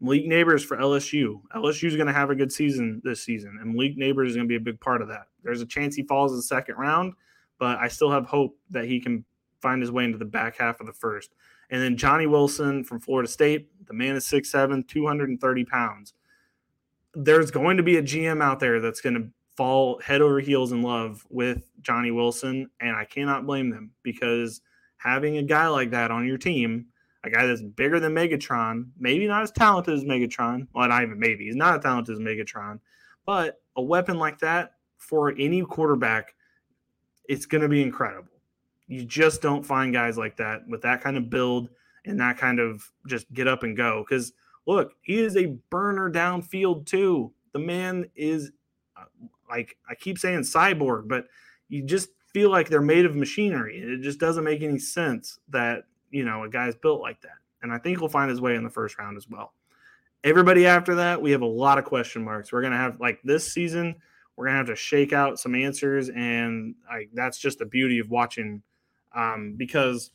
Malik 0.00 0.26
Nabers 0.26 0.64
for 0.64 0.76
LSU. 0.76 1.40
LSU 1.54 1.84
is 1.84 1.96
going 1.96 2.06
to 2.06 2.12
have 2.12 2.30
a 2.30 2.34
good 2.34 2.52
season 2.52 3.00
this 3.04 3.22
season, 3.22 3.58
and 3.60 3.74
Malik 3.74 3.96
Nabers 3.96 4.28
is 4.28 4.36
going 4.36 4.46
to 4.46 4.48
be 4.48 4.56
a 4.56 4.60
big 4.60 4.80
part 4.80 5.02
of 5.02 5.08
that. 5.08 5.26
There's 5.42 5.60
a 5.60 5.66
chance 5.66 5.96
he 5.96 6.02
falls 6.04 6.32
in 6.32 6.38
the 6.38 6.42
second 6.42 6.76
round, 6.76 7.14
but 7.58 7.78
I 7.78 7.88
still 7.88 8.10
have 8.10 8.26
hope 8.26 8.56
that 8.70 8.84
he 8.84 9.00
can 9.00 9.24
find 9.60 9.80
his 9.82 9.90
way 9.90 10.04
into 10.04 10.18
the 10.18 10.24
back 10.24 10.56
half 10.56 10.80
of 10.80 10.86
the 10.86 10.92
first. 10.92 11.34
And 11.70 11.82
then 11.82 11.96
Johnny 11.96 12.26
Wilson 12.26 12.84
from 12.84 13.00
Florida 13.00 13.28
State. 13.28 13.68
The 13.86 13.94
man 13.94 14.16
is 14.16 14.24
6'7, 14.26 14.86
230 14.86 15.64
pounds. 15.64 16.14
There's 17.14 17.50
going 17.50 17.76
to 17.76 17.82
be 17.82 17.96
a 17.96 18.02
GM 18.02 18.42
out 18.42 18.60
there 18.60 18.80
that's 18.80 19.00
going 19.00 19.14
to 19.14 19.28
fall 19.56 20.00
head 20.00 20.20
over 20.20 20.38
heels 20.38 20.72
in 20.72 20.82
love 20.82 21.26
with 21.30 21.68
Johnny 21.82 22.12
Wilson, 22.12 22.70
and 22.80 22.94
I 22.94 23.04
cannot 23.04 23.44
blame 23.44 23.70
them 23.70 23.90
because 24.02 24.60
having 24.98 25.38
a 25.38 25.42
guy 25.42 25.66
like 25.66 25.90
that 25.90 26.10
on 26.10 26.26
your 26.26 26.38
team, 26.38 26.86
a 27.24 27.30
guy 27.30 27.46
that's 27.46 27.62
bigger 27.62 27.98
than 28.00 28.14
Megatron, 28.14 28.88
maybe 28.98 29.26
not 29.26 29.42
as 29.42 29.50
talented 29.50 29.94
as 29.94 30.04
Megatron, 30.04 30.66
well, 30.74 30.88
not 30.88 31.02
even 31.02 31.18
maybe, 31.18 31.46
he's 31.46 31.56
not 31.56 31.76
as 31.76 31.82
talented 31.82 32.14
as 32.14 32.20
Megatron, 32.20 32.78
but 33.26 33.60
a 33.76 33.82
weapon 33.82 34.18
like 34.18 34.38
that 34.38 34.72
for 34.96 35.34
any 35.38 35.62
quarterback, 35.62 36.34
it's 37.28 37.46
going 37.46 37.62
to 37.62 37.68
be 37.68 37.82
incredible. 37.82 38.32
You 38.86 39.04
just 39.04 39.42
don't 39.42 39.64
find 39.64 39.92
guys 39.92 40.16
like 40.16 40.36
that 40.38 40.66
with 40.66 40.82
that 40.82 41.02
kind 41.02 41.16
of 41.16 41.28
build 41.28 41.68
and 42.06 42.20
that 42.20 42.38
kind 42.38 42.58
of 42.58 42.90
just 43.06 43.32
get 43.32 43.46
up 43.46 43.62
and 43.62 43.76
go. 43.76 44.04
Because 44.08 44.32
look, 44.66 44.94
he 45.02 45.18
is 45.18 45.36
a 45.36 45.56
burner 45.70 46.10
downfield 46.10 46.86
too. 46.86 47.32
The 47.52 47.58
man 47.58 48.08
is 48.14 48.50
uh, 48.96 49.04
like 49.48 49.76
I 49.88 49.94
keep 49.94 50.18
saying 50.18 50.40
cyborg, 50.40 51.08
but 51.08 51.26
you 51.68 51.82
just 51.82 52.08
feel 52.32 52.50
like 52.50 52.68
they're 52.68 52.80
made 52.80 53.04
of 53.04 53.14
machinery. 53.14 53.78
It 53.78 54.02
just 54.02 54.18
doesn't 54.18 54.44
make 54.44 54.62
any 54.62 54.78
sense 54.78 55.38
that, 55.48 55.84
you 56.10 56.24
know, 56.24 56.44
a 56.44 56.48
guy's 56.48 56.74
built 56.74 57.00
like 57.00 57.20
that. 57.22 57.36
And 57.62 57.72
I 57.72 57.78
think 57.78 57.98
he'll 57.98 58.08
find 58.08 58.30
his 58.30 58.40
way 58.40 58.54
in 58.54 58.64
the 58.64 58.70
first 58.70 58.98
round 58.98 59.16
as 59.16 59.28
well. 59.28 59.52
Everybody 60.24 60.66
after 60.66 60.94
that, 60.96 61.20
we 61.20 61.30
have 61.30 61.42
a 61.42 61.46
lot 61.46 61.78
of 61.78 61.84
question 61.84 62.24
marks. 62.24 62.52
We're 62.52 62.60
going 62.60 62.72
to 62.72 62.78
have 62.78 63.00
like 63.00 63.20
this 63.22 63.52
season, 63.52 63.94
we're 64.36 64.46
going 64.46 64.54
to 64.54 64.58
have 64.58 64.66
to 64.66 64.76
shake 64.76 65.12
out 65.12 65.38
some 65.38 65.54
answers. 65.54 66.10
And 66.10 66.74
I, 66.90 67.08
that's 67.12 67.38
just 67.38 67.58
the 67.58 67.66
beauty 67.66 67.98
of 67.98 68.10
watching 68.10 68.62
um, 69.14 69.54
because 69.56 70.10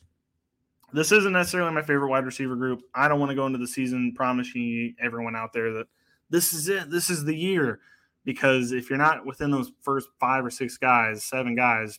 this 0.92 1.12
isn't 1.12 1.32
necessarily 1.32 1.72
my 1.72 1.82
favorite 1.82 2.08
wide 2.08 2.24
receiver 2.24 2.56
group. 2.56 2.82
I 2.94 3.08
don't 3.08 3.18
want 3.18 3.30
to 3.30 3.34
go 3.34 3.46
into 3.46 3.58
the 3.58 3.66
season 3.66 4.12
promising 4.14 4.94
everyone 5.00 5.36
out 5.36 5.52
there 5.52 5.72
that 5.72 5.88
this 6.30 6.52
is 6.52 6.68
it. 6.68 6.90
This 6.90 7.10
is 7.10 7.24
the 7.24 7.36
year 7.36 7.80
because 8.24 8.72
if 8.72 8.88
you're 8.88 8.98
not 8.98 9.26
within 9.26 9.50
those 9.50 9.72
first 9.82 10.08
five 10.18 10.44
or 10.44 10.50
six 10.50 10.78
guys, 10.78 11.22
seven 11.24 11.54
guys, 11.54 11.98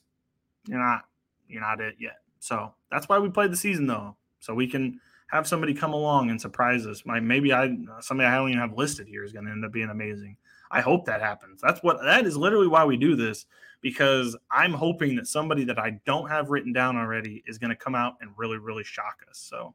you're 0.68 0.80
not 0.80 1.04
you're 1.48 1.62
not 1.62 1.80
it 1.80 1.96
yet. 2.00 2.18
So 2.46 2.76
that's 2.92 3.10
why 3.10 3.18
we 3.18 3.30
played 3.30 3.52
the 3.52 3.58
season 3.58 3.88
though, 3.88 4.16
so 4.40 4.54
we 4.54 4.68
can 4.68 5.00
have 5.32 5.48
somebody 5.48 5.74
come 5.74 5.94
along 5.94 6.30
and 6.30 6.40
surprise 6.40 6.86
us. 6.86 7.02
Maybe 7.04 7.52
I 7.52 7.76
somebody 8.02 8.28
I 8.28 8.36
don't 8.36 8.50
even 8.50 8.62
have 8.62 8.78
listed 8.78 9.08
here 9.08 9.24
is 9.24 9.32
going 9.32 9.46
to 9.46 9.52
end 9.52 9.66
up 9.66 9.72
being 9.72 9.90
amazing. 9.90 10.38
I 10.70 10.82
hope 10.82 11.06
that 11.06 11.22
happens. 11.22 11.60
That's 11.60 11.82
what 11.82 12.04
that 12.04 12.28
is 12.28 12.38
literally 12.38 12.68
why 12.68 12.86
we 12.86 12.98
do 12.98 13.16
this 13.16 13.48
because 13.82 14.38
I'm 14.52 14.74
hoping 14.74 15.16
that 15.16 15.26
somebody 15.26 15.64
that 15.64 15.80
I 15.80 16.00
don't 16.06 16.30
have 16.30 16.52
written 16.52 16.72
down 16.72 16.98
already 16.98 17.44
is 17.48 17.58
going 17.58 17.72
to 17.72 17.76
come 17.76 17.96
out 17.96 18.14
and 18.22 18.30
really, 18.38 18.60
really 18.60 18.84
shock 18.84 19.26
us. 19.28 19.40
So, 19.40 19.74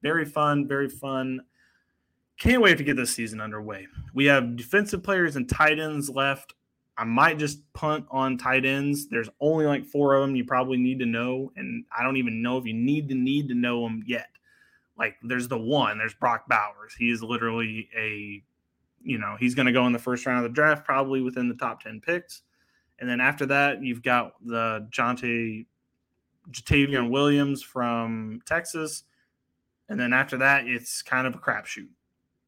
very 0.00 0.24
fun, 0.24 0.68
very 0.68 0.88
fun. 0.88 1.40
Can't 2.38 2.62
wait 2.62 2.78
to 2.78 2.84
get 2.84 2.96
this 2.96 3.12
season 3.12 3.40
underway. 3.40 3.88
We 4.14 4.26
have 4.26 4.54
defensive 4.54 5.02
players 5.02 5.34
and 5.34 5.48
tight 5.48 5.80
ends 5.80 6.08
left. 6.08 6.54
I 7.02 7.04
might 7.04 7.36
just 7.36 7.60
punt 7.72 8.06
on 8.12 8.38
tight 8.38 8.64
ends. 8.64 9.08
There's 9.08 9.28
only 9.40 9.66
like 9.66 9.84
four 9.84 10.14
of 10.14 10.22
them 10.22 10.36
you 10.36 10.44
probably 10.44 10.76
need 10.76 11.00
to 11.00 11.06
know, 11.06 11.50
and 11.56 11.84
I 11.90 12.04
don't 12.04 12.16
even 12.16 12.42
know 12.42 12.58
if 12.58 12.64
you 12.64 12.74
need 12.74 13.08
to 13.08 13.16
need 13.16 13.48
to 13.48 13.56
know 13.56 13.82
them 13.82 14.04
yet. 14.06 14.28
Like 14.96 15.16
there's 15.20 15.48
the 15.48 15.58
one, 15.58 15.98
there's 15.98 16.14
Brock 16.14 16.44
Bowers. 16.48 16.94
He 16.96 17.10
is 17.10 17.20
literally 17.20 17.88
a, 17.98 18.40
you 19.02 19.18
know, 19.18 19.34
he's 19.36 19.56
going 19.56 19.66
to 19.66 19.72
go 19.72 19.84
in 19.88 19.92
the 19.92 19.98
first 19.98 20.24
round 20.26 20.44
of 20.46 20.48
the 20.48 20.54
draft, 20.54 20.84
probably 20.84 21.20
within 21.20 21.48
the 21.48 21.56
top 21.56 21.82
ten 21.82 22.00
picks. 22.00 22.42
And 23.00 23.10
then 23.10 23.20
after 23.20 23.46
that, 23.46 23.82
you've 23.82 24.04
got 24.04 24.34
the 24.40 24.86
Jonte 24.92 25.66
Jatavian 26.52 27.10
Williams 27.10 27.64
from 27.64 28.42
Texas. 28.46 29.02
And 29.88 29.98
then 29.98 30.12
after 30.12 30.36
that, 30.36 30.68
it's 30.68 31.02
kind 31.02 31.26
of 31.26 31.34
a 31.34 31.38
crapshoot. 31.38 31.88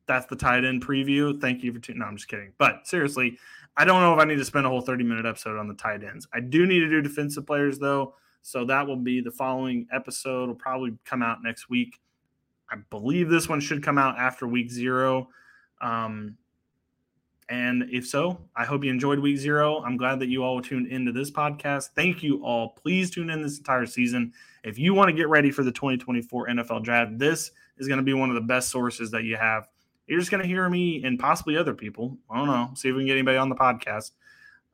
That's 0.06 0.26
the 0.26 0.36
tight 0.36 0.64
end 0.64 0.84
preview. 0.84 1.40
Thank 1.40 1.62
you 1.62 1.72
for 1.72 1.78
tuning. 1.78 2.00
No, 2.00 2.06
I'm 2.06 2.16
just 2.16 2.28
kidding. 2.28 2.52
But 2.58 2.86
seriously, 2.86 3.38
I 3.76 3.84
don't 3.84 4.00
know 4.00 4.14
if 4.14 4.20
I 4.20 4.24
need 4.24 4.36
to 4.36 4.44
spend 4.44 4.66
a 4.66 4.68
whole 4.68 4.80
30 4.80 5.04
minute 5.04 5.26
episode 5.26 5.58
on 5.58 5.68
the 5.68 5.74
tight 5.74 6.04
ends. 6.04 6.26
I 6.32 6.40
do 6.40 6.66
need 6.66 6.80
to 6.80 6.88
do 6.88 7.00
defensive 7.00 7.46
players 7.46 7.78
though. 7.78 8.14
So 8.42 8.64
that 8.66 8.86
will 8.86 8.96
be 8.96 9.20
the 9.20 9.30
following 9.30 9.86
episode. 9.90 10.48
Will 10.48 10.54
probably 10.54 10.92
come 11.04 11.22
out 11.22 11.42
next 11.42 11.70
week. 11.70 11.98
I 12.70 12.76
believe 12.90 13.30
this 13.30 13.48
one 13.48 13.60
should 13.60 13.82
come 13.82 13.98
out 13.98 14.18
after 14.18 14.46
week 14.46 14.70
zero. 14.70 15.28
Um, 15.80 16.36
and 17.48 17.84
if 17.90 18.06
so, 18.06 18.38
I 18.56 18.64
hope 18.64 18.84
you 18.84 18.90
enjoyed 18.90 19.18
week 19.18 19.38
zero. 19.38 19.82
I'm 19.82 19.96
glad 19.96 20.18
that 20.20 20.28
you 20.28 20.42
all 20.42 20.62
tuned 20.62 20.88
into 20.88 21.12
this 21.12 21.30
podcast. 21.30 21.90
Thank 21.94 22.22
you 22.22 22.42
all. 22.44 22.70
Please 22.70 23.10
tune 23.10 23.30
in 23.30 23.42
this 23.42 23.58
entire 23.58 23.86
season. 23.86 24.32
If 24.62 24.78
you 24.78 24.94
want 24.94 25.08
to 25.08 25.14
get 25.14 25.28
ready 25.28 25.50
for 25.50 25.62
the 25.62 25.72
2024 25.72 26.48
NFL 26.48 26.82
draft, 26.84 27.18
this 27.18 27.50
is 27.76 27.86
going 27.86 27.98
to 27.98 28.04
be 28.04 28.14
one 28.14 28.30
of 28.30 28.34
the 28.34 28.40
best 28.40 28.70
sources 28.70 29.10
that 29.10 29.24
you 29.24 29.36
have. 29.36 29.68
You're 30.06 30.18
just 30.18 30.30
going 30.30 30.42
to 30.42 30.48
hear 30.48 30.68
me 30.68 31.02
and 31.04 31.18
possibly 31.18 31.56
other 31.56 31.74
people. 31.74 32.18
I 32.30 32.36
don't 32.36 32.46
know. 32.46 32.70
See 32.74 32.88
if 32.88 32.94
we 32.94 33.02
can 33.02 33.06
get 33.06 33.14
anybody 33.14 33.38
on 33.38 33.48
the 33.48 33.54
podcast. 33.54 34.12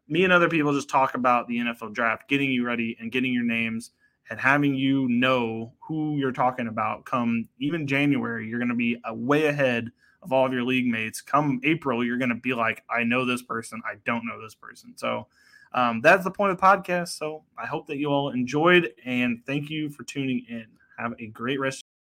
Me 0.08 0.24
and 0.24 0.32
other 0.32 0.48
people 0.48 0.74
just 0.74 0.90
talk 0.90 1.14
about 1.14 1.46
the 1.46 1.58
NFL 1.58 1.92
draft, 1.92 2.28
getting 2.28 2.50
you 2.50 2.64
ready 2.64 2.96
and 2.98 3.12
getting 3.12 3.32
your 3.32 3.44
names 3.44 3.92
and 4.28 4.40
having 4.40 4.74
you 4.74 5.08
know 5.08 5.72
who 5.80 6.16
you're 6.16 6.32
talking 6.32 6.66
about 6.66 7.04
come 7.04 7.48
even 7.58 7.86
January. 7.86 8.48
You're 8.48 8.58
going 8.58 8.70
to 8.70 8.74
be 8.74 8.96
way 9.08 9.46
ahead 9.46 9.90
of 10.22 10.32
all 10.32 10.46
of 10.46 10.52
your 10.52 10.64
league 10.64 10.86
mates. 10.86 11.20
Come 11.20 11.60
April, 11.64 12.04
you're 12.04 12.18
going 12.18 12.30
to 12.30 12.34
be 12.34 12.54
like, 12.54 12.82
I 12.90 13.04
know 13.04 13.24
this 13.24 13.42
person, 13.42 13.80
I 13.84 13.96
don't 14.04 14.26
know 14.26 14.40
this 14.42 14.54
person. 14.54 14.94
So 14.96 15.26
um, 15.72 16.00
that's 16.00 16.24
the 16.24 16.30
point 16.30 16.52
of 16.52 16.58
the 16.58 16.62
podcast. 16.62 17.08
So 17.08 17.44
I 17.56 17.66
hope 17.66 17.86
that 17.86 17.96
you 17.96 18.08
all 18.08 18.30
enjoyed 18.30 18.92
and 19.04 19.40
thank 19.46 19.70
you 19.70 19.90
for 19.90 20.04
tuning 20.04 20.44
in. 20.48 20.66
Have 20.98 21.14
a 21.18 21.26
great 21.26 21.60
rest. 21.60 21.84